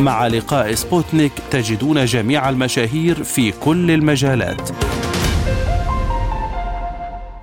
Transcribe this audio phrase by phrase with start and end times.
[0.00, 4.70] مع لقاء سبوتنيك تجدون جميع المشاهير في كل المجالات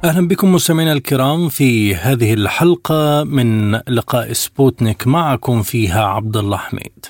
[0.04, 7.05] أهلا بكم مستمعينا الكرام في هذه الحلقة من لقاء سبوتنيك معكم فيها عبد الله حميد.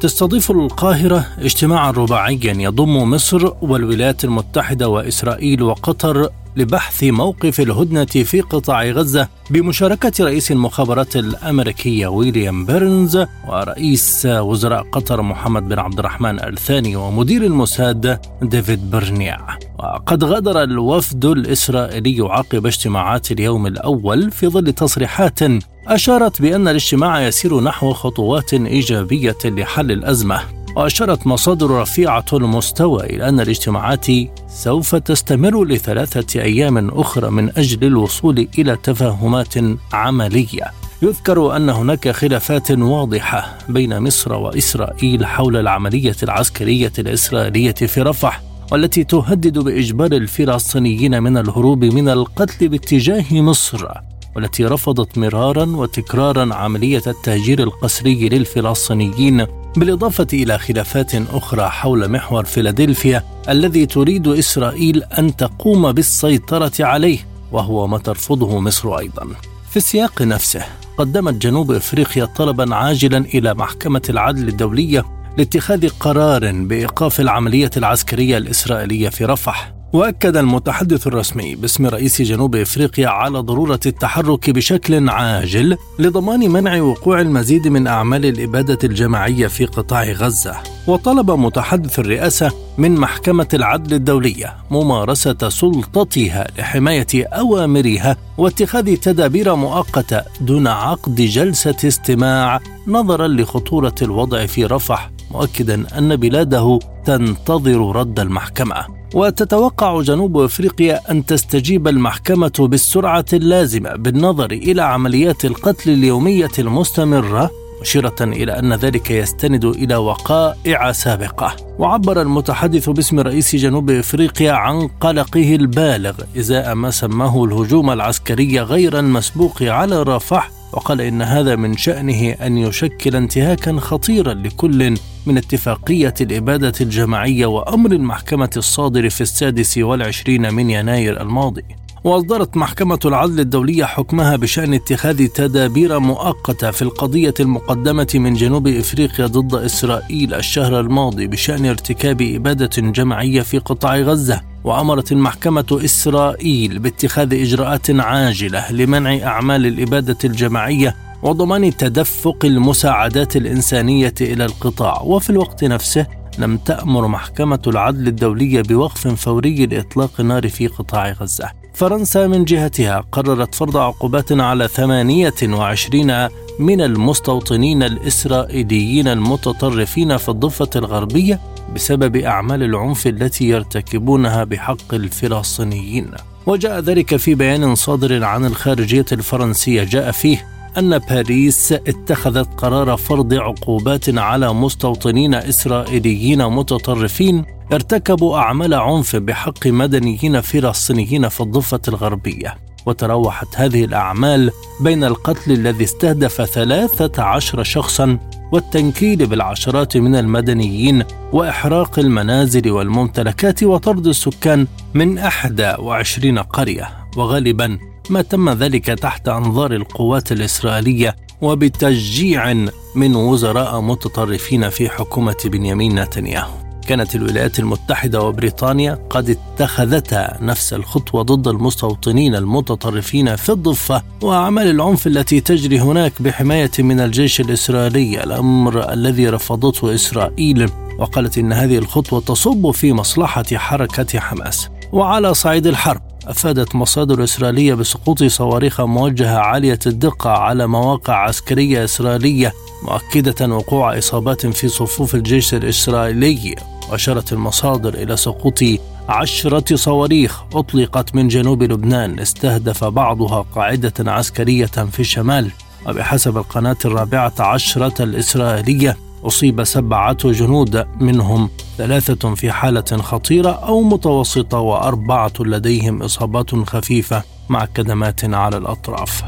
[0.00, 8.84] تستضيف القاهرة اجتماعا رباعيا يضم مصر والولايات المتحدة وإسرائيل وقطر لبحث موقف الهدنة في قطاع
[8.84, 16.96] غزة بمشاركة رئيس المخابرات الأمريكية ويليام بيرنز ورئيس وزراء قطر محمد بن عبد الرحمن الثاني
[16.96, 19.38] ومدير الموساد ديفيد برنيع.
[19.78, 25.38] وقد غادر الوفد الإسرائيلي عقب اجتماعات اليوم الأول في ظل تصريحات
[25.86, 30.61] أشارت بأن الاجتماع يسير نحو خطوات إيجابية لحل الأزمة.
[30.76, 34.06] وأشارت مصادر رفيعة المستوى إلى أن الاجتماعات
[34.48, 39.54] سوف تستمر لثلاثة أيام أخرى من أجل الوصول إلى تفاهمات
[39.92, 40.72] عملية.
[41.02, 49.04] يذكر أن هناك خلافات واضحة بين مصر وإسرائيل حول العملية العسكرية الإسرائيلية في رفح والتي
[49.04, 53.88] تهدد بإجبار الفلسطينيين من الهروب من القتل باتجاه مصر
[54.36, 63.24] والتي رفضت مرارا وتكرارا عملية التهجير القسري للفلسطينيين بالإضافة إلى خلافات أخرى حول محور فيلادلفيا
[63.48, 67.18] الذي تريد إسرائيل أن تقوم بالسيطرة عليه
[67.52, 69.26] وهو ما ترفضه مصر أيضا.
[69.70, 70.64] في السياق نفسه
[70.98, 75.04] قدمت جنوب إفريقيا طلبا عاجلا إلى محكمة العدل الدولية
[75.38, 79.72] لاتخاذ قرار بإيقاف العملية العسكرية الإسرائيلية في رفح.
[79.92, 87.20] وأكد المتحدث الرسمي باسم رئيس جنوب إفريقيا على ضرورة التحرك بشكل عاجل لضمان منع وقوع
[87.20, 90.56] المزيد من أعمال الإبادة الجماعية في قطاع غزة.
[90.86, 100.66] وطلب متحدث الرئاسة من محكمة العدل الدولية ممارسة سلطتها لحماية أوامرها واتخاذ تدابير مؤقتة دون
[100.66, 109.01] عقد جلسة استماع نظرا لخطورة الوضع في رفح مؤكدا أن بلاده تنتظر رد المحكمة.
[109.14, 117.50] وتتوقع جنوب أفريقيا أن تستجيب المحكمة بالسرعة اللازمة بالنظر إلى عمليات القتل اليومية المستمرة
[117.80, 121.56] مشيرة إلى أن ذلك يستند إلى وقائع سابقة.
[121.78, 128.98] وعبر المتحدث باسم رئيس جنوب إفريقيا عن قلقه البالغ إزاء ما سماه الهجوم العسكري غير
[128.98, 134.94] المسبوق على رفح وقال إن هذا من شأنه أن يشكل انتهاكا خطيرا لكل
[135.26, 141.64] من اتفاقية الإبادة الجماعية وأمر المحكمة الصادر في السادس والعشرين من يناير الماضي.
[142.04, 149.26] وأصدرت محكمة العدل الدولية حكمها بشأن اتخاذ تدابير مؤقتة في القضية المقدمة من جنوب إفريقيا
[149.26, 154.40] ضد إسرائيل الشهر الماضي بشأن ارتكاب إبادة جماعية في قطاع غزة.
[154.64, 164.44] وأمرت المحكمة إسرائيل باتخاذ إجراءات عاجلة لمنع أعمال الإبادة الجماعية وضمان تدفق المساعدات الإنسانية إلى
[164.44, 165.02] القطاع.
[165.02, 166.06] وفي الوقت نفسه
[166.38, 171.61] لم تأمر محكمة العدل الدولية بوقف فوري لإطلاق النار في قطاع غزة.
[171.74, 176.28] فرنسا من جهتها قررت فرض عقوبات على 28
[176.58, 181.40] من المستوطنين الإسرائيليين المتطرفين في الضفة الغربية
[181.74, 186.10] بسبب أعمال العنف التي يرتكبونها بحق الفلسطينيين.
[186.46, 193.34] وجاء ذلك في بيان صادر عن الخارجية الفرنسية جاء فيه أن باريس اتخذت قرار فرض
[193.34, 202.54] عقوبات على مستوطنين إسرائيليين متطرفين ارتكبوا أعمال عنف بحق مدنيين فلسطينيين في الضفة الغربية.
[202.86, 204.50] وتراوحت هذه الأعمال
[204.80, 208.18] بين القتل الذي استهدف ثلاثة عشر شخصا
[208.52, 216.88] والتنكيل بالعشرات من المدنيين وإحراق المنازل والممتلكات وطرد السكان من 21 قرية.
[217.16, 222.52] وغالبا ما تم ذلك تحت أنظار القوات الإسرائيلية وبتشجيع
[222.94, 226.62] من وزراء متطرفين في حكومة بنيامين نتنياهو.
[226.88, 235.06] كانت الولايات المتحدة وبريطانيا قد اتخذتا نفس الخطوة ضد المستوطنين المتطرفين في الضفة وأعمال العنف
[235.06, 242.20] التي تجري هناك بحماية من الجيش الإسرائيلي الأمر الذي رفضته إسرائيل وقالت إن هذه الخطوة
[242.20, 244.68] تصب في مصلحة حركة حماس.
[244.92, 252.52] وعلى صعيد الحرب أفادت مصادر إسرائيلية بسقوط صواريخ موجهة عالية الدقة على مواقع عسكرية إسرائيلية
[252.82, 256.54] مؤكدة وقوع إصابات في صفوف الجيش الإسرائيلي.
[256.90, 258.60] وأشارت المصادر إلى سقوط
[259.08, 265.50] عشرة صواريخ أطلقت من جنوب لبنان استهدف بعضها قاعدة عسكرية في الشمال.
[265.88, 274.58] وبحسب القناة الرابعة عشرة الإسرائيلية أصيب سبعة جنود منهم ثلاثة في حالة خطيرة أو متوسطة
[274.58, 279.22] وأربعة لديهم إصابات خفيفة مع كدمات على الأطراف.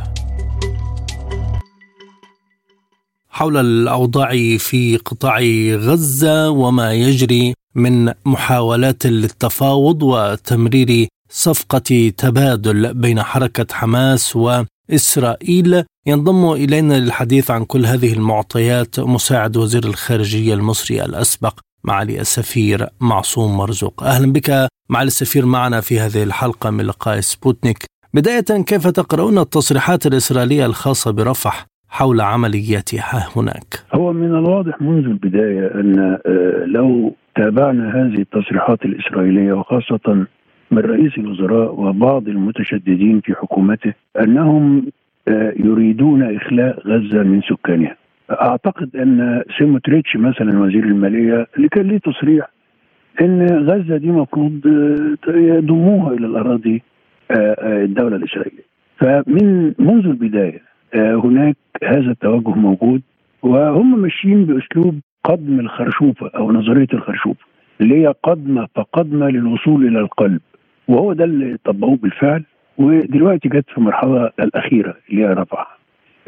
[3.30, 5.40] حول الأوضاع في قطاع
[5.74, 14.36] غزة وما يجري من محاولات للتفاوض وتمرير صفقة تبادل بين حركة حماس
[14.90, 22.86] وإسرائيل ينضم إلينا للحديث عن كل هذه المعطيات مساعد وزير الخارجية المصري الأسبق معالي السفير
[23.00, 24.02] معصوم مرزوق.
[24.02, 24.50] أهلا بك
[24.90, 27.78] معالي السفير معنا في هذه الحلقة من لقاء سبوتنيك.
[28.14, 35.66] بداية كيف تقرؤون التصريحات الإسرائيلية الخاصة برفح حول عملياتها هناك؟ هو من الواضح منذ البداية
[35.74, 40.26] أن آه، لو تابعنا هذه التصريحات الإسرائيلية وخاصة
[40.74, 44.86] من رئيس الوزراء وبعض المتشددين في حكومته أنهم
[45.28, 47.96] آه، يريدون إخلاء غزة من سكانها.
[48.30, 52.48] أعتقد أن سيموتريتش مثلا وزير المالية اللي كان ليه تصريح
[53.20, 54.60] أن غزة دي مفروض
[55.28, 56.82] آه، يضموها إلى الأراضي
[57.62, 58.64] الدولة الإسرائيلية.
[58.98, 60.62] فمن منذ البداية
[60.94, 63.02] هناك هذا التوجه موجود
[63.42, 67.44] وهم ماشيين بأسلوب قدم الخرشوفه أو نظرية الخرشوفه
[67.80, 70.40] اللي هي قدمه فقدمه للوصول إلى القلب.
[70.88, 72.42] وهو ده اللي طبقوه بالفعل
[72.78, 75.78] ودلوقتي جت في المرحله الأخيرة اللي هي رفح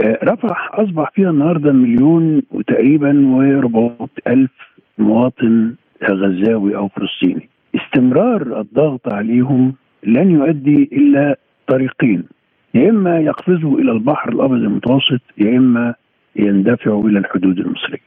[0.01, 4.51] آه، رفح أصبح فيها النهارده مليون وتقريبا و400 ألف
[4.99, 5.75] مواطن
[6.11, 7.49] غزاوي أو فلسطيني.
[7.75, 9.75] استمرار الضغط عليهم
[10.05, 11.35] لن يؤدي إلى
[11.67, 12.25] طريقين
[12.75, 15.95] يا إما يقفزوا إلى البحر الأبيض المتوسط يا إما
[16.37, 18.01] يندفعوا إلى الحدود المصرية.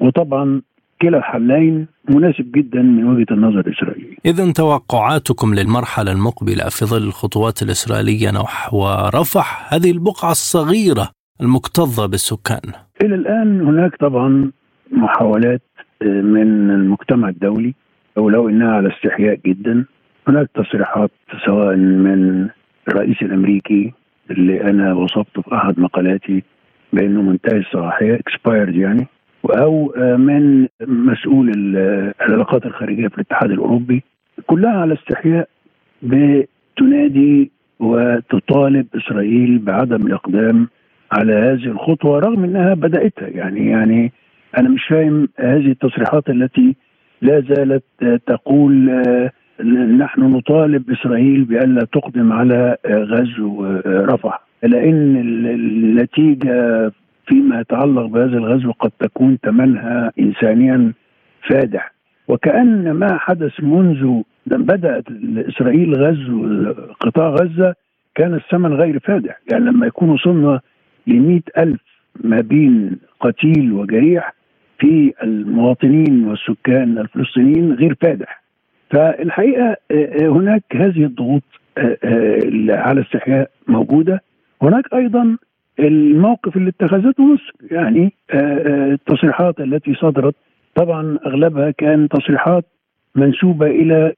[0.00, 0.62] وطبعا
[1.04, 4.16] كلا الحلين مناسب جدا من وجهة النظر الإسرائيلية.
[4.26, 11.08] اذا توقعاتكم للمرحلة المقبلة في ظل الخطوات الإسرائيلية نحو رفح هذه البقعة الصغيرة
[11.40, 12.72] المكتظة بالسكان.
[13.02, 14.50] إلى الآن هناك طبعا
[14.92, 15.62] محاولات
[16.02, 17.74] آه، من المجتمع الدولي
[18.16, 19.84] ولو إنها على استحياء جدا
[20.28, 21.10] هناك تصريحات
[21.46, 22.48] سواء من
[22.88, 23.92] الرئيس الأمريكي
[24.30, 26.42] اللي أنا وصفته في أحد مقالاتي
[26.92, 29.06] بأنه منتهي الصلاحية اكسبايرد يعني
[29.50, 31.52] أو من مسؤول
[32.20, 34.02] العلاقات الخارجية في الاتحاد الأوروبي
[34.46, 35.48] كلها على استحياء
[36.02, 37.50] بتنادي
[37.80, 40.68] وتطالب إسرائيل بعدم الإقدام
[41.12, 43.28] على هذه الخطوة رغم إنها بدأتها.
[43.28, 44.12] يعني يعني
[44.58, 46.76] أنا مش فاهم هذه التصريحات التي
[47.22, 47.84] لا زالت
[48.26, 49.02] تقول
[49.98, 54.40] نحن نطالب إسرائيل بألا تقدم على غزو رفح.
[54.62, 55.16] لأن
[55.46, 56.92] النتيجة
[57.26, 60.92] فيما يتعلق بهذا الغزو قد تكون ثمنها انسانيا
[61.50, 61.94] فادح.
[62.28, 65.04] وكأن ما حدث منذ بدأت
[65.36, 67.74] إسرائيل غزو قطاع غزة
[68.14, 69.40] كان الثمن غير فادح.
[69.52, 70.60] يعني لما يكون وصلنا
[71.06, 71.80] ل ألف
[72.24, 74.34] ما بين قتيل وجريح
[74.78, 78.42] في المواطنين والسكان الفلسطينيين غير فادح.
[78.90, 81.42] فالحقيقة آه، هناك هذه الضغوط
[81.78, 84.22] آه، آه، على استحياء موجودة.
[84.62, 85.36] هناك أيضا
[85.80, 88.12] الموقف اللي اتخذته مصر يعني
[88.92, 90.34] التصريحات التي صدرت.
[90.74, 92.64] طبعا أغلبها كان تصريحات
[93.14, 94.12] منسوبة إلى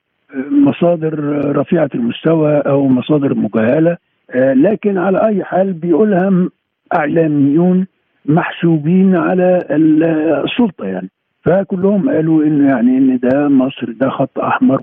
[0.50, 1.14] مصادر
[1.56, 3.96] رفيعة المستوى أو مصادر مجهله
[4.34, 6.48] لكن على أي حال بيقولها
[6.94, 7.86] إعلاميون
[8.26, 11.10] محسوبين على السلطة يعني.
[11.44, 14.82] فكلهم قالوا انه يعني إن ده مصر ده خط أحمر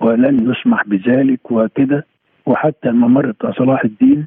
[0.00, 2.06] ولن يسمح بذلك وكده.
[2.46, 4.26] وحتى الممر بتاع صلاح الدين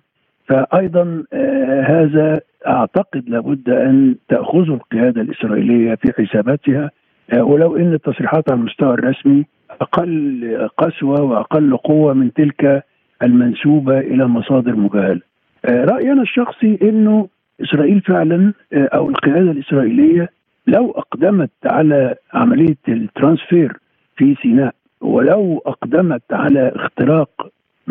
[0.52, 6.92] فايضا آه هذا أعتقد لابد أن تاخذه القيادة الإسرائيلية في حساباتها
[7.34, 9.46] آه ولو إن التصريحات على المستوى الرسمي
[9.82, 12.84] أقل قسوة وأقل قوة من تلك
[13.24, 15.22] المنسوبة إلى مصادر مجهله.
[15.66, 17.28] آه رايي الشخصي إنه
[17.62, 20.30] إسرائيل فعلا أو القيادة الإسرائيلية
[20.68, 23.78] لو أقدمت على عملية الترانسفير
[24.16, 27.30] في سيناء ولو أقدمت على اختراق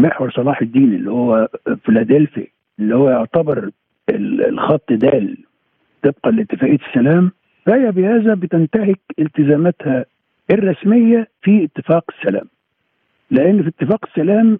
[0.00, 1.49] محور صلاح الدين اللي هو
[1.85, 2.47] فيلادلفيا
[2.78, 3.71] اللي هو يعتبر
[4.11, 5.37] الخط دال
[6.02, 7.30] طبقا لاتفاقية السلام
[7.66, 10.04] فهي بهذا بتنتهك التزاماتها
[10.50, 12.47] الرسمية في اتفاق السلام
[13.30, 14.59] لأن في اتفاق السلام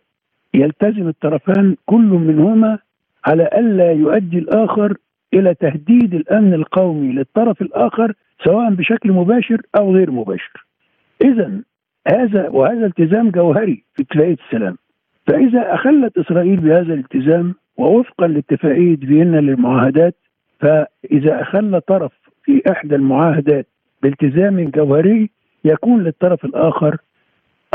[0.55, 2.79] يلتزم الطرفان كل منهما
[3.25, 4.97] على ألا يؤدي الآخر
[5.35, 8.13] إلى تهديد الأمن القومي للطرف الآخر
[8.45, 10.67] سواء بشكل مباشر أو غير مباشر.
[11.25, 11.61] اذا
[12.09, 14.77] هذا وهذا التزام جوهري في اتفاقية السلام.
[15.31, 20.15] فإذا أخلت إسرائيل بهذا الالتزام ووفقا لاتفاقيه فيينا للمعاهدات
[20.61, 22.13] فإذا اخل طرف
[22.45, 23.67] في إحدى المعاهدات
[24.03, 25.31] بالتزام جوهري
[25.65, 26.97] يكون للطرف الآخر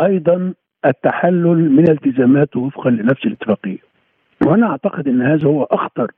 [0.03, 0.53] أيضا
[0.85, 3.77] التحلل من التزاماته وفقا لنفس الاتفاقية.
[4.45, 6.11] وأنا أعتقد إن هذا هو أخطر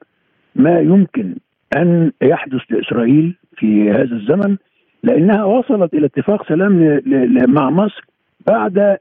[0.55, 1.35] ما يمكن
[1.77, 4.57] أن يحدث لإسرائيل في هذا الزمن
[5.03, 7.01] لأنها وصلت إلى اتفاق سلام
[7.47, 8.05] مع مصر
[8.47, 8.97] بعد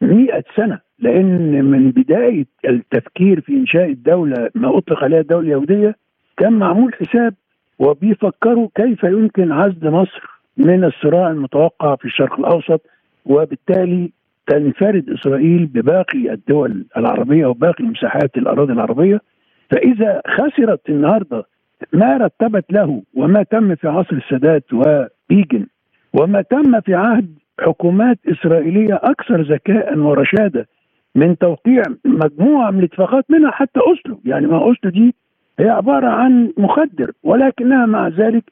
[0.00, 5.96] مئة سنة لأن من بداية التفكير في إنشاء الدولة ما أطلق عليها الدولة اليهودية
[6.36, 7.34] كان معمول حساب
[7.78, 10.22] وبيفكروا كيف يمكن عزل مصر
[10.56, 12.86] من الصراع المتوقع في الشرق الأوسط
[13.26, 14.12] وبالتالي
[14.46, 19.20] تنفرد إسرائيل بباقي الدول العربية وباقي مساحات الأراضي العربية.
[19.70, 21.44] فإذا خسرت النهاردة
[21.92, 25.66] ما رتبت له وما تم في عصر السادات وبيجن
[26.12, 30.68] وما تم في عهد حكومات إسرائيلية أكثر ذكاء ورشادة
[31.14, 35.14] من توقيع مجموعة من الاتفاقات منها حتى أسلو يعني ما أسلو دي
[35.58, 38.44] هي عبارة عن مخدر ولكنها مع ذلك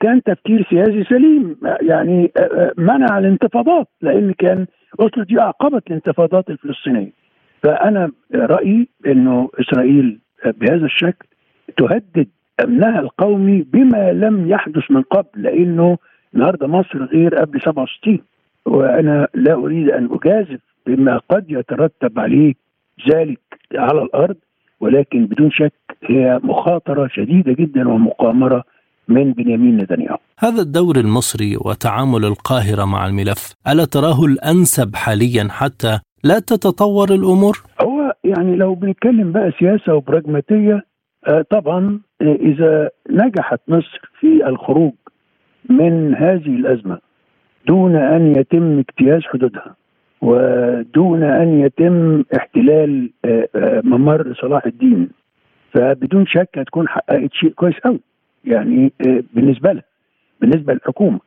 [0.00, 1.56] كان تفكير سياسي سليم.
[1.82, 2.32] يعني
[2.78, 4.66] منع الانتفاضات لأن كان
[5.00, 7.12] أسلو دي أعقبت الانتفاضات الفلسطينية.
[7.62, 11.26] فأنا رأيي أنه إسرائيل بهذا الشكل
[11.76, 12.28] تهدد
[12.64, 15.98] أمنها القومي بما لم يحدث من قبل لأنه
[16.34, 18.18] النهارده مصر غير قبل 67
[18.66, 22.54] وأنا لا أريد أن أجازف بما قد يترتب عليه
[23.10, 23.40] ذلك
[23.74, 24.36] على الأرض
[24.80, 28.64] ولكن بدون شك هي مخاطرة شديدة جدا ومقامرة
[29.08, 30.18] من بنيامين نتنياهو.
[30.38, 37.62] هذا الدور المصري وتعامل القاهرة مع الملف، ألا تراه الأنسب حاليا حتى لا تتطور الأمور؟
[37.80, 40.84] هو يعني لو بنتكلم بقى سياسة وبراجماتية
[41.50, 44.92] طبعا إذا نجحت مصر في الخروج
[45.70, 46.98] من هذه الأزمة
[47.68, 49.74] دون أن يتم اجتياز حدودها
[50.22, 53.10] ودون أن يتم احتلال
[53.84, 55.08] ممر صلاح الدين.
[55.74, 58.00] فبدون شك هتكون حققت شيء كويس قوي
[58.44, 58.92] يعني
[59.34, 59.82] بالنسبة لها
[60.40, 61.20] بالنسبة للحكومة.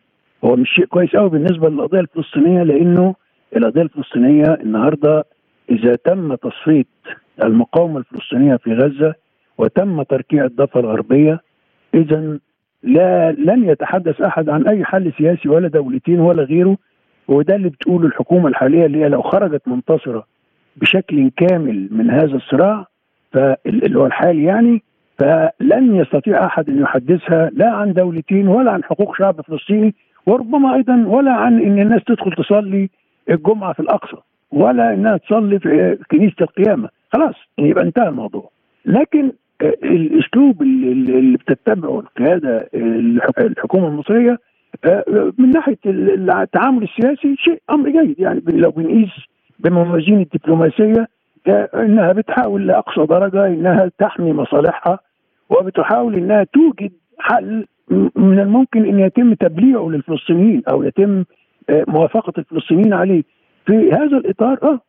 [0.43, 3.15] هو مش شيء كويس قوي بالنسبة للقضية الفلسطينية لأنه
[3.55, 5.23] القضية الفلسطينية النهارده
[5.71, 6.83] إذا تم تصفيه
[7.43, 9.13] المقاومة الفلسطينية في غزة
[9.57, 11.39] وتم تركيع الضفة الغربية
[11.93, 12.39] اذا
[12.83, 16.77] لا لن يتحدث أحد عن أي حل سياسي ولا دولتين ولا غيره
[17.29, 20.25] وده اللي بتقوله الحكومة الحالية اللي هي لو خرجت منتصرة
[20.75, 22.85] بشكل كامل من هذا الصراع
[23.65, 24.81] اللي هو الحالي يعني
[25.17, 29.93] فلن يستطيع أحد أن يحدثها لا عن دولتين ولا عن حقوق شعب فلسطيني
[30.25, 32.89] وربما أيضا ولا عن إن الناس تدخل تصلي
[33.29, 34.17] الجمعة في الأقصى
[34.51, 36.89] ولا إنها تصلي في كنيسة القيامة.
[37.13, 38.49] خلاص يبقى انتهى الموضوع.
[38.85, 39.31] لكن
[39.83, 42.69] الأسلوب اللي بتتبعه القياده
[43.39, 44.37] الحكومة المصرية
[45.37, 48.19] من ناحية التعامل السياسي شيء أمر جيد.
[48.19, 49.09] يعني لو بنقيس
[49.59, 51.07] بموازين الدبلوماسية
[51.75, 54.99] إنها بتحاول لأقصى درجة إنها تحمي مصالحها
[55.49, 57.65] وبتحاول إنها توجد حل
[58.15, 61.23] من الممكن إن يتم تبليعه للفلسطينيين أو يتم
[61.69, 63.23] موافقة الفلسطينيين عليه.
[63.65, 64.79] في هذا الإطار آه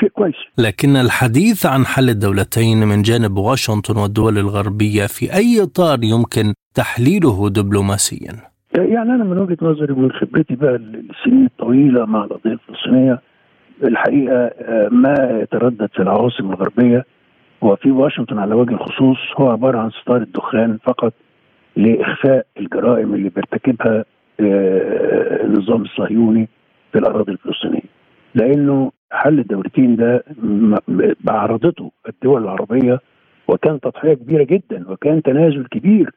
[0.00, 0.34] شيء كويس.
[0.58, 7.48] لكن الحديث عن حل الدولتين من جانب واشنطن والدول الغربية في أي إطار يمكن تحليله
[7.48, 13.20] دبلوماسيا؟ يعني أنا من وجهة نظري ومن خبرتي بقى السنين الطويلة مع القضية الفلسطينية
[13.84, 14.50] الحقيقة
[14.90, 17.04] ما يتردد في العواصم الغربية
[17.62, 21.12] وفي واشنطن على وجه الخصوص هو عبارة عن ستار الدخان فقط
[21.76, 24.04] لإخفاء الجرائم اللي بيرتكبها
[25.44, 26.48] النظام الصهيوني
[26.92, 27.82] في الأراضي الفلسطينية.
[28.34, 30.24] لأنه حل الدولتين ده
[31.20, 33.00] بعرضته الدول العربية
[33.48, 36.10] وكان تضحية كبيرة جدا وكان تنازل كبير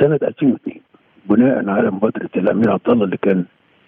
[0.00, 0.80] سنة 2002
[1.30, 3.44] بناء على مبادرة الأمير عبد الله اللي كان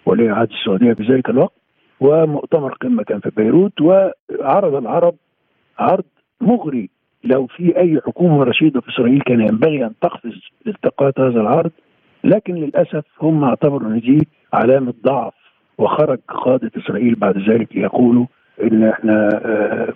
[0.07, 1.53] ولي عهد السعودية في ذلك الوقت
[2.01, 5.15] ومؤتمر قمة كان في بيروت وعرض العرب
[5.79, 6.05] عرض
[6.41, 6.91] مغري.
[7.25, 11.71] لو في أي حكومة رشيدة في إسرائيل كان ينبغي أن تقفز التقاط هذا العرض
[12.25, 15.33] لكن للأسف هم اعتبروا إن دي علامة ضعف
[15.79, 18.27] وخرج قادة إسرائيل بعد ذلك يقولوا
[18.63, 19.41] إن إحنا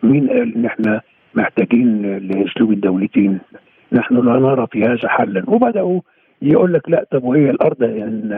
[0.02, 1.00] مين قال إن إحنا
[1.34, 3.38] محتاجين لأسلوب الدولتين؟
[3.92, 5.44] نحن لا نرى في هذا حلا.
[5.46, 6.00] وبدأوا
[6.42, 7.84] يقول لك لا طب وهي الأرض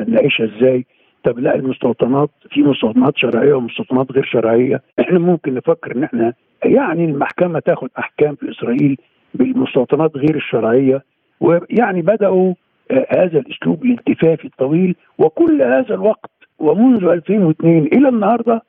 [0.09, 0.87] نعيشها إزاي؟
[1.25, 4.83] طب لا المستوطنات في مستوطنات شرعية ومستوطنات غير شرعية.
[5.01, 6.33] إحنا ممكن نفكر إن إحنا
[6.65, 8.97] يعني المحكمة تاخد أحكام في إسرائيل
[9.35, 11.03] بالمستوطنات غير الشرعية
[11.41, 12.55] ويعني بدأوا
[12.91, 18.63] هذا الأسلوب الالتفافي الطويل وكل هذا الوقت ومنذ 2002 إلى النهارده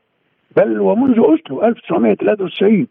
[0.58, 2.88] بل ومنذ اوسلو 1993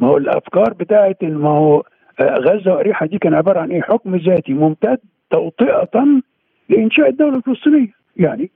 [0.00, 1.82] ما هو الأفكار بتاعت ما هو
[2.22, 4.98] غزة وأريحة دي كان عبارة عن إيه؟ حكم ذاتي ممتد
[5.30, 6.06] توطئة
[6.68, 7.92] لإنشاء الدولة الفلسطينية.
[8.16, 8.50] يعني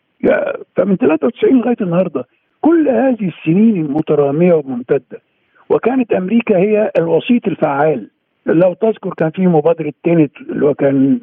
[0.77, 2.25] فمن 93 لغاية النهارده
[2.61, 5.21] كل هذه السنين المترامية وممتده
[5.71, 8.11] وكانت أمريكا هي الوسيط الفعال.
[8.47, 11.21] لو تذكر كان في مبادرة تينت اللي هو كان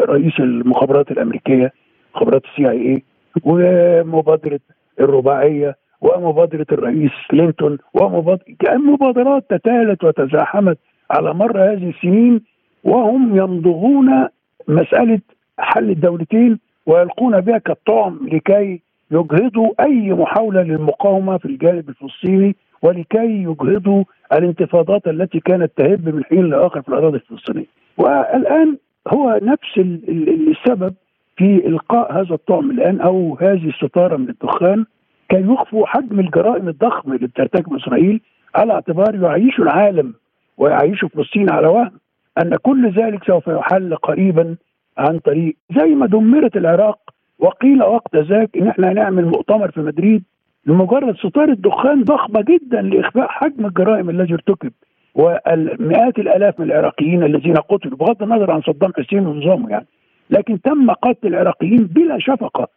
[0.00, 1.72] رئيس المخابرات الأمريكية
[2.14, 3.02] مخابرات السي آي اي
[3.44, 4.60] ومبادرة
[5.00, 10.78] الرباعية ومبادرة الرئيس كلينتون ومبادرة كأن مبادرات تتالت وتزاحمت
[11.10, 12.40] على مر هذه السنين
[12.84, 14.28] وهم يمضغون
[14.68, 15.20] مسألة
[15.58, 18.80] حل الدولتين ويلقون بها كالطعم لكي
[19.10, 26.50] يجهضوا أي محاولة للمقاومة في الجانب الفلسطيني ولكي يجهضوا الانتفاضات التي كانت تهب من حين
[26.50, 27.66] لاخر في الأراضي الفلسطينية.
[27.98, 28.76] والآن
[29.08, 30.94] هو نفس السبب
[31.36, 34.84] في إلقاء هذا الطعم الآن أو هذه الستارة من الدخان
[35.28, 38.20] كي يخفوا حجم الجرائم الضخمة اللي بترتكب إسرائيل
[38.54, 40.14] على اعتبار يعيشوا العالم
[40.58, 41.90] ويعيشوا فلسطين على وهم
[42.38, 44.56] أن كل ذلك سوف يحل قريبا
[44.98, 46.98] عن طريق زي ما دمرت العراق
[47.38, 50.22] وقيل وقت ذاك إن إحنا هنعمل مؤتمر في مدريد
[50.66, 54.72] لمجرد ستاره دخان ضخمة جدا لإخفاء حجم الجرائم التي ارتكب
[55.14, 59.86] والمئات الآلاف من العراقيين الذين قتلوا بغض النظر عن صدام حسين ونظامه يعني.
[60.30, 62.68] لكن تم قتل العراقيين بلا شفقة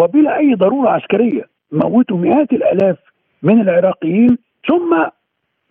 [0.00, 1.44] وبلا أي ضرورة عسكرية.
[1.72, 2.96] موتوا مئات الآلاف
[3.42, 5.04] من العراقيين ثم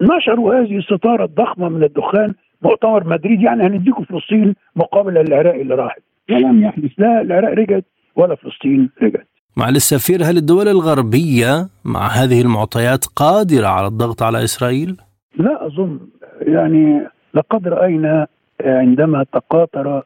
[0.01, 2.33] نشروا هذه الستاره الضخمة من الدخان
[2.65, 6.01] مؤتمر مدريد يعني هنديكم فلسطين مقابل العراق اللي راحت.
[6.31, 6.91] ولم يحدث.
[6.97, 9.27] لا العراق رجعت ولا فلسطين رجعت.
[9.57, 11.53] معالي السفير هل الدول الغربية
[11.85, 14.97] مع هذه المعطيات قادرة على الضغط على إسرائيل؟
[15.37, 15.99] لا أظن.
[16.41, 18.27] يعني لقد رأينا
[18.65, 20.03] عندما تقاطر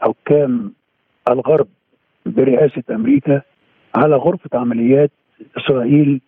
[0.00, 0.72] حكام
[1.30, 1.68] الغرب
[2.26, 3.42] برئاسة أمريكا
[3.94, 5.10] على غرفة عمليات
[5.58, 6.20] إسرائيل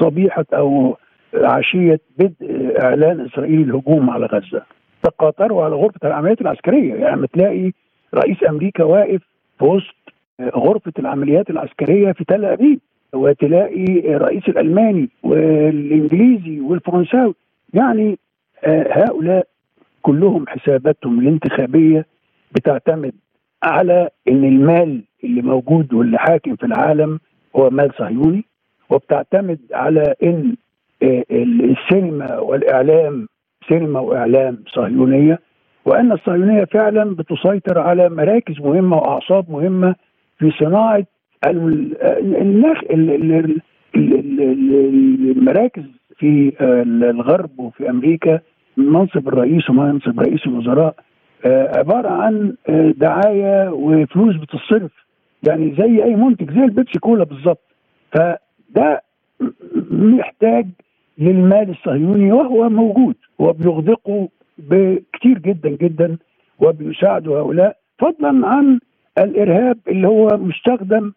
[0.00, 0.98] صبيحة أو
[1.34, 4.62] عشية بدء إعلان إسرائيل الهجوم على غزة.
[5.02, 6.94] تقاطروا على غرفة العمليات العسكرية.
[6.94, 7.72] يعني تلاقي
[8.14, 9.20] رئيس أمريكا واقف
[9.58, 9.94] في وسط
[10.42, 12.80] غرفة العمليات العسكرية في تل أبيب
[13.14, 13.84] وتلاقي
[14.16, 17.34] الرئيس الألماني والإنجليزي والفرنساوي.
[17.74, 18.18] يعني
[18.90, 19.46] هؤلاء
[20.02, 22.06] كلهم حساباتهم الانتخابية
[22.52, 23.12] بتعتمد
[23.62, 27.20] على إن المال اللي موجود واللي حاكم في العالم
[27.56, 28.44] هو مال صهيوني
[28.90, 30.56] وبتعتمد على إن
[31.32, 33.28] السينما والإعلام
[33.68, 35.38] سينما وإعلام صهيونية
[35.84, 39.94] وأن الصهيونية فعلا بتسيطر على مراكز مهمة وأعصاب مهمة
[40.38, 41.04] في صناعة
[45.30, 45.82] المراكز
[46.18, 46.52] في
[47.10, 48.40] الغرب وفي أمريكا
[48.76, 50.94] منصب الرئيس ومنصب رئيس الوزراء
[51.78, 52.54] عبارة عن
[52.96, 54.90] دعاية وفلوس بتصرف
[55.48, 57.62] يعني زي أي منتج زي البيبسي كولا بالظبط.
[58.12, 59.02] فده
[59.90, 60.66] محتاج
[61.18, 64.28] للمال الصهيوني وهو موجود وبيغدقه
[64.58, 66.16] بكتير جدا جدا
[66.58, 68.80] وبيساعدوا هؤلاء فضلا عن
[69.18, 71.12] الإرهاب اللي هو مستخدم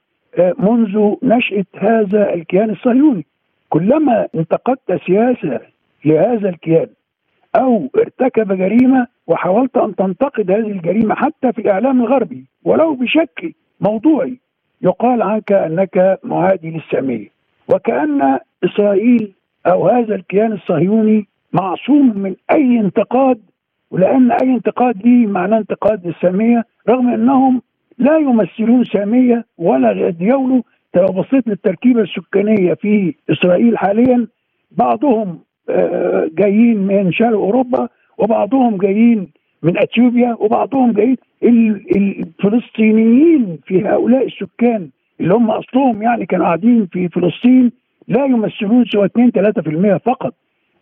[0.59, 3.25] منذ نشأة هذا الكيان الصهيوني.
[3.69, 5.59] كلما انتقدت سياسة
[6.05, 6.87] لهذا الكيان
[7.55, 14.39] أو ارتكب جريمة وحاولت أن تنتقد هذه الجريمة حتى في الإعلام الغربي ولو بشكل موضوعي
[14.81, 17.27] يقال عنك أنك معادي للسامية
[17.73, 19.33] وكأن إسرائيل
[19.67, 23.39] أو هذا الكيان الصهيوني معصوم من أي انتقاد
[23.91, 27.61] ولأن أي انتقاد ليه معناه انتقاد للسامية رغم أنهم
[27.97, 30.61] لا يمثلون سامية ولا يتجاولوا
[30.95, 34.27] لو بصيت للتركيبة السكانية في إسرائيل حاليا.
[34.71, 35.39] بعضهم
[36.37, 39.27] جايين من شرق أوروبا وبعضهم جايين
[39.63, 47.09] من إثيوبيا وبعضهم جايين الفلسطينيين في هؤلاء السكان اللي هم أصلهم يعني كانوا قاعدين في
[47.09, 47.71] فلسطين.
[48.11, 50.33] لا يمثلون سوى 2 3% فقط.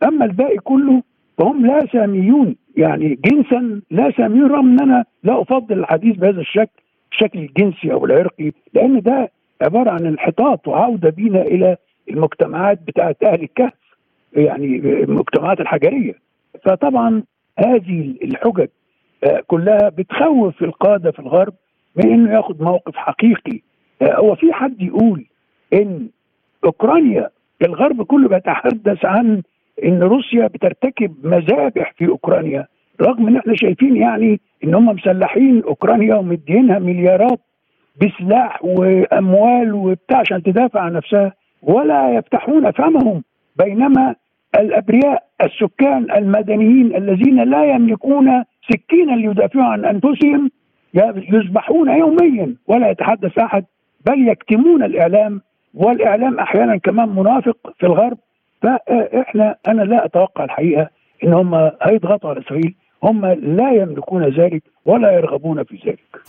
[0.03, 1.03] أما الباقي كله
[1.37, 6.81] فهم لا ساميون يعني جنسا لا ساميون رغم إن أنا لا أفضل الحديث بهذا الشكل
[7.11, 11.77] الشكل الجنسي أو العرقي لأن ده عبارة عن انحطاط وعودة بينا إلى
[12.09, 13.73] المجتمعات بتاعت أهل الكهف
[14.33, 16.13] يعني المجتمعات الحجرية.
[16.65, 17.23] فطبعا
[17.59, 18.67] هذه الحجج
[19.47, 21.53] كلها بتخوف القادة في الغرب
[21.95, 23.59] من إنه ياخد موقف حقيقي.
[24.03, 25.25] هو في حد يقول
[25.73, 26.07] إن
[26.65, 27.29] أوكرانيا
[27.61, 29.41] الغرب كله بيتحدث عن
[29.83, 32.65] إن روسيا بترتكب مذابح في أوكرانيا
[33.01, 37.39] رغم إن إحنا شايفين يعني إن هم مسلحين أوكرانيا ومدينها مليارات
[38.01, 43.23] بسلاح وأموال وبتاع عشان تدافع عن نفسها ولا يفتحون فمهم
[43.55, 44.15] بينما
[44.59, 50.51] الأبرياء السكان المدنيين الذين لا يملكون سكينا ليدافعوا عن أنفسهم
[51.33, 53.65] يذبحون يوميا ولا يتحدث أحد
[54.05, 55.41] بل يكتمون الإعلام
[55.73, 58.17] والإعلام أحيانا كمان منافق في الغرب
[58.61, 60.89] فإحنا أنا لا أتوقع الحقيقة
[61.23, 66.21] إن هم هيضغطوا على إسرائيل هم لا يملكون ذلك ولا يرغبون في ذلك.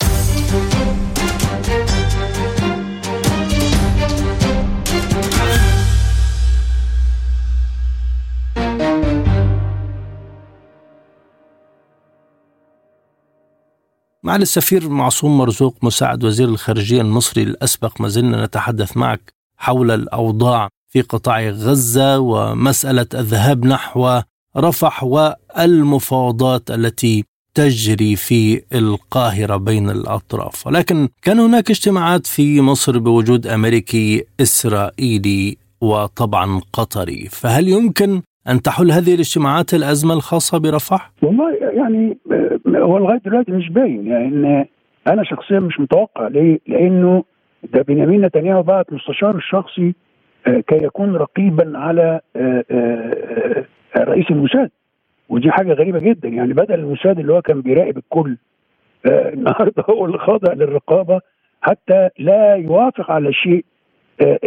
[14.23, 20.69] معالي السفير معصوم مرزوق مساعد وزير الخارجية المصري الأسبق ما زلنا نتحدث معك حول الأوضاع
[20.89, 24.21] في قطاع غزة ومسألة الذهاب نحو
[24.57, 30.67] رفح والمفاوضات التي تجري في القاهرة بين الأطراف.
[30.67, 37.29] ولكن كان هناك اجتماعات في مصر بوجود أمريكي إسرائيلي وطبعا قطري.
[37.31, 42.19] فهل يمكن أن تحل هذه الاجتماعات الأزمة الخاصة برفح؟ والله يعني
[42.67, 44.69] هو لغاية دلوقتي مش باين يعني
[45.07, 47.25] أنا شخصيا مش متوقع ليه؟ لأنه
[47.73, 49.95] ده بنيامين نتنياهو بعت مستشار الشخصي
[50.47, 53.65] آه، كي يكون رقيبا على آه، آه،
[53.99, 54.71] رئيس الموساد
[55.29, 58.37] ودي حاجة غريبة جدا يعني بدل الموساد اللي هو كان بيراقب الكل
[59.07, 61.21] النهارده هو اللي خاضع للرقابة
[61.63, 63.65] حتى لا يوافق على شيء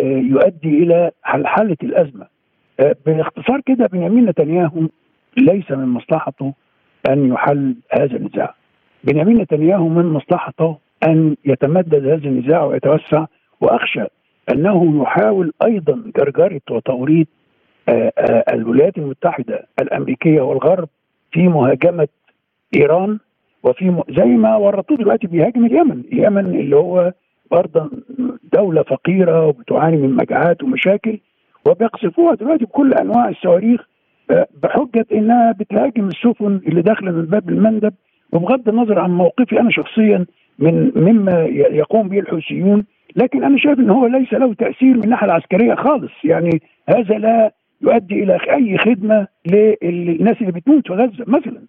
[0.06, 2.33] يؤدي إلى حلحله الأزمة
[2.80, 4.88] باختصار كده بنيامين نتنياهو
[5.38, 6.54] ليس من مصلحته
[7.10, 8.56] أن يحل هذا النزاع
[9.04, 13.26] بنيامين نتنياهو من مصلحته أن يتمدد هذا النزاع ويتوسع
[13.62, 14.04] وأخشى
[14.52, 17.28] أنه يحاول أيضا جرجره وتوريط
[17.90, 20.90] آه، آه، الولايات المتحدة الأمريكية والغرب
[21.32, 22.08] في مهاجمة
[22.76, 23.20] إيران
[23.64, 24.04] وفي.
[24.10, 27.14] زي ما ورطوه دلوقتي بيهاجم اليمن، اليمن اللي هو
[27.52, 27.92] برضه
[28.54, 31.20] دولة فقيرة وبتعاني من مجاعات ومشاكل
[31.68, 33.82] وبيقصفوها دلوقتي بكل أنواع الصواريخ
[34.32, 37.94] آه، بحجة إنها بتهاجم السفن اللي داخلة من باب المندب
[38.32, 40.26] وبغض النظر عن موقفي أنا شخصيا
[40.60, 45.26] من مما يقوم به الحوثيون لكن أنا شايف إن هو ليس له تأثير من الناحية
[45.26, 46.12] العسكرية خالص.
[46.24, 51.62] يعني هذا لا يؤدي إلى أي خدمة للناس اللي بتموت في غزة مثلا.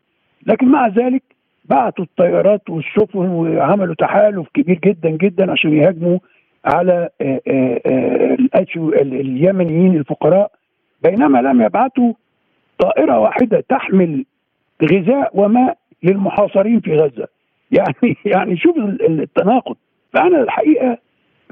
[0.47, 1.23] لكن مع ذلك
[1.65, 6.19] بعتوا الطيارات والسفن وعملوا تحالف كبير جدا جدا عشان يهاجموا
[6.65, 8.63] على آه، آه، آه،
[9.03, 10.53] اليمنيين الفقراء
[11.03, 12.13] بينما لم يبعثوا
[12.79, 14.25] طائرة واحدة تحمل
[14.83, 17.29] غذاء وماء للمحاصرين في غزة.
[17.79, 18.77] يعني يعني شوف
[19.09, 19.77] التناقض.
[20.13, 20.99] فأنا الحقيقة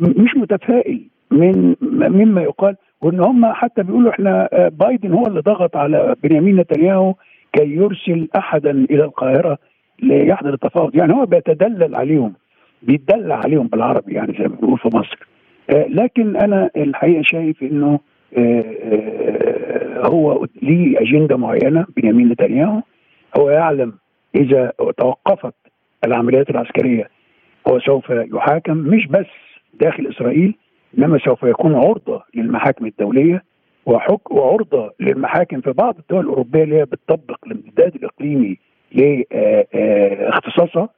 [0.00, 6.16] مش متفائل من مما يقال وإن هم حتى بيقولوا إحنا بايدن هو اللي ضغط على
[6.22, 7.14] بنيامين نتنياهو
[7.52, 9.58] كي يرسل احدا إلى القاهرة
[10.02, 10.96] ليحضر التفاوض.
[10.96, 12.34] يعني هو بيتدلل عليهم.
[12.82, 15.18] بيتدلع عليهم بالعربي يعني زي ما بنقول في مصر.
[15.70, 18.00] آه، لكن أنا الحقيقة شايف إنه
[18.38, 22.82] آه، هو ليه أجندة معينة بنيامين نتنياهو.
[23.38, 23.92] هو يعلم
[24.34, 25.54] إذا توقفت
[26.04, 27.08] العمليات العسكرية
[27.68, 29.26] هو سوف يحاكم مش بس
[29.74, 30.54] داخل إسرائيل
[30.98, 33.42] إنما سوف يكون عرضة للمحاكم الدولية
[33.86, 38.58] وحك وعرضة للمحاكم في بعض الدول الأوروبية اللي هي بتطبق الامتداد الإقليمي
[38.92, 40.88] لاختصاصها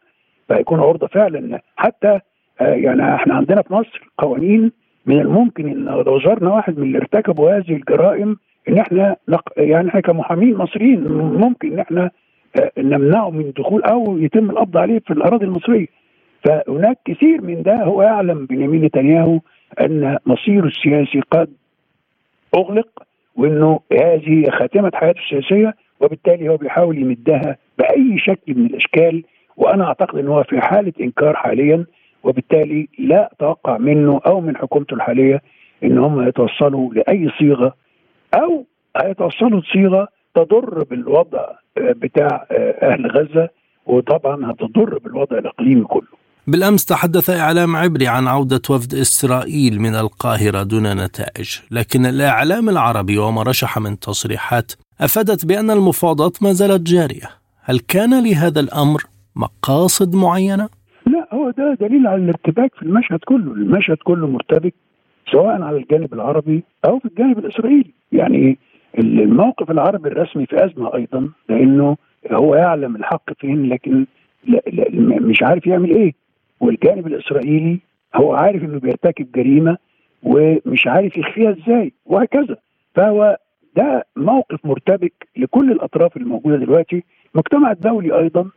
[0.48, 1.60] فيكون عرضة فعلا.
[1.76, 2.20] حتى
[2.60, 4.72] آه، يعني إحنا عندنا في مصر قوانين
[5.06, 8.36] من الممكن إن لو زارنا واحد من اللي ارتكبوا هذه الجرائم
[8.68, 9.16] إن إحنا
[9.56, 12.10] يعني إحنا كمحامين مصريين ممكن إن إحنا
[12.56, 15.86] آه، نمنعه من الدخول أو يتم القبض عليه في الأراضي المصرية.
[16.44, 19.40] فهناك كثير من ده هو يعلم بنيامين نتنياهو
[19.80, 21.48] أن مصيره السياسي قد
[22.56, 22.88] أغلق
[23.36, 29.24] وإنه هذه خاتمة حياته السياسية وبالتالي هو بيحاول يمدها بأي شكل من الأشكال
[29.56, 31.86] وأنا أعتقد إن هو في حالة إنكار حاليا
[32.24, 35.42] وبالتالي لا أتوقع منه أو من حكومته الحالية
[35.84, 37.74] إن هم يتوصلوا لأي صيغة
[38.34, 41.44] أو هيتوصلوا لصيغة تضر بالوضع
[41.76, 42.46] بتاع
[42.82, 43.48] أهل غزة
[43.86, 46.24] وطبعا هتضر بالوضع الإقليمي كله.
[46.46, 53.18] بالأمس تحدث إعلام عبري عن عودة وفد إسرائيل من القاهرة دون نتائج، لكن الإعلام العربي
[53.18, 57.30] وما رشح من تصريحات أفادت بأن المفاوضات ما زالت جارية.
[57.62, 59.02] هل كان لهذا الأمر
[59.36, 60.68] مقاصد معينة؟
[61.06, 64.74] لا هو ده دليل على الارتباك في المشهد كله، المشهد كله مرتبك
[65.32, 68.58] سواء على الجانب العربي أو في الجانب الإسرائيلي، يعني
[68.98, 71.96] الموقف العربي الرسمي في أزمة أيضا لأنه
[72.32, 74.06] هو يعلم الحق فين لكن
[74.46, 76.12] لا لا مش عارف يعمل إيه.
[76.60, 77.78] والجانب الإسرائيلي
[78.14, 79.76] هو عارف إنه بيرتكب جريمة
[80.22, 82.56] ومش عارف يخفيها إزاي وهكذا.
[82.94, 83.38] فهو
[83.76, 87.04] ده موقف مرتبك لكل الأطراف الموجودة دلوقتي.
[87.34, 88.50] المجتمع الدولي أيضا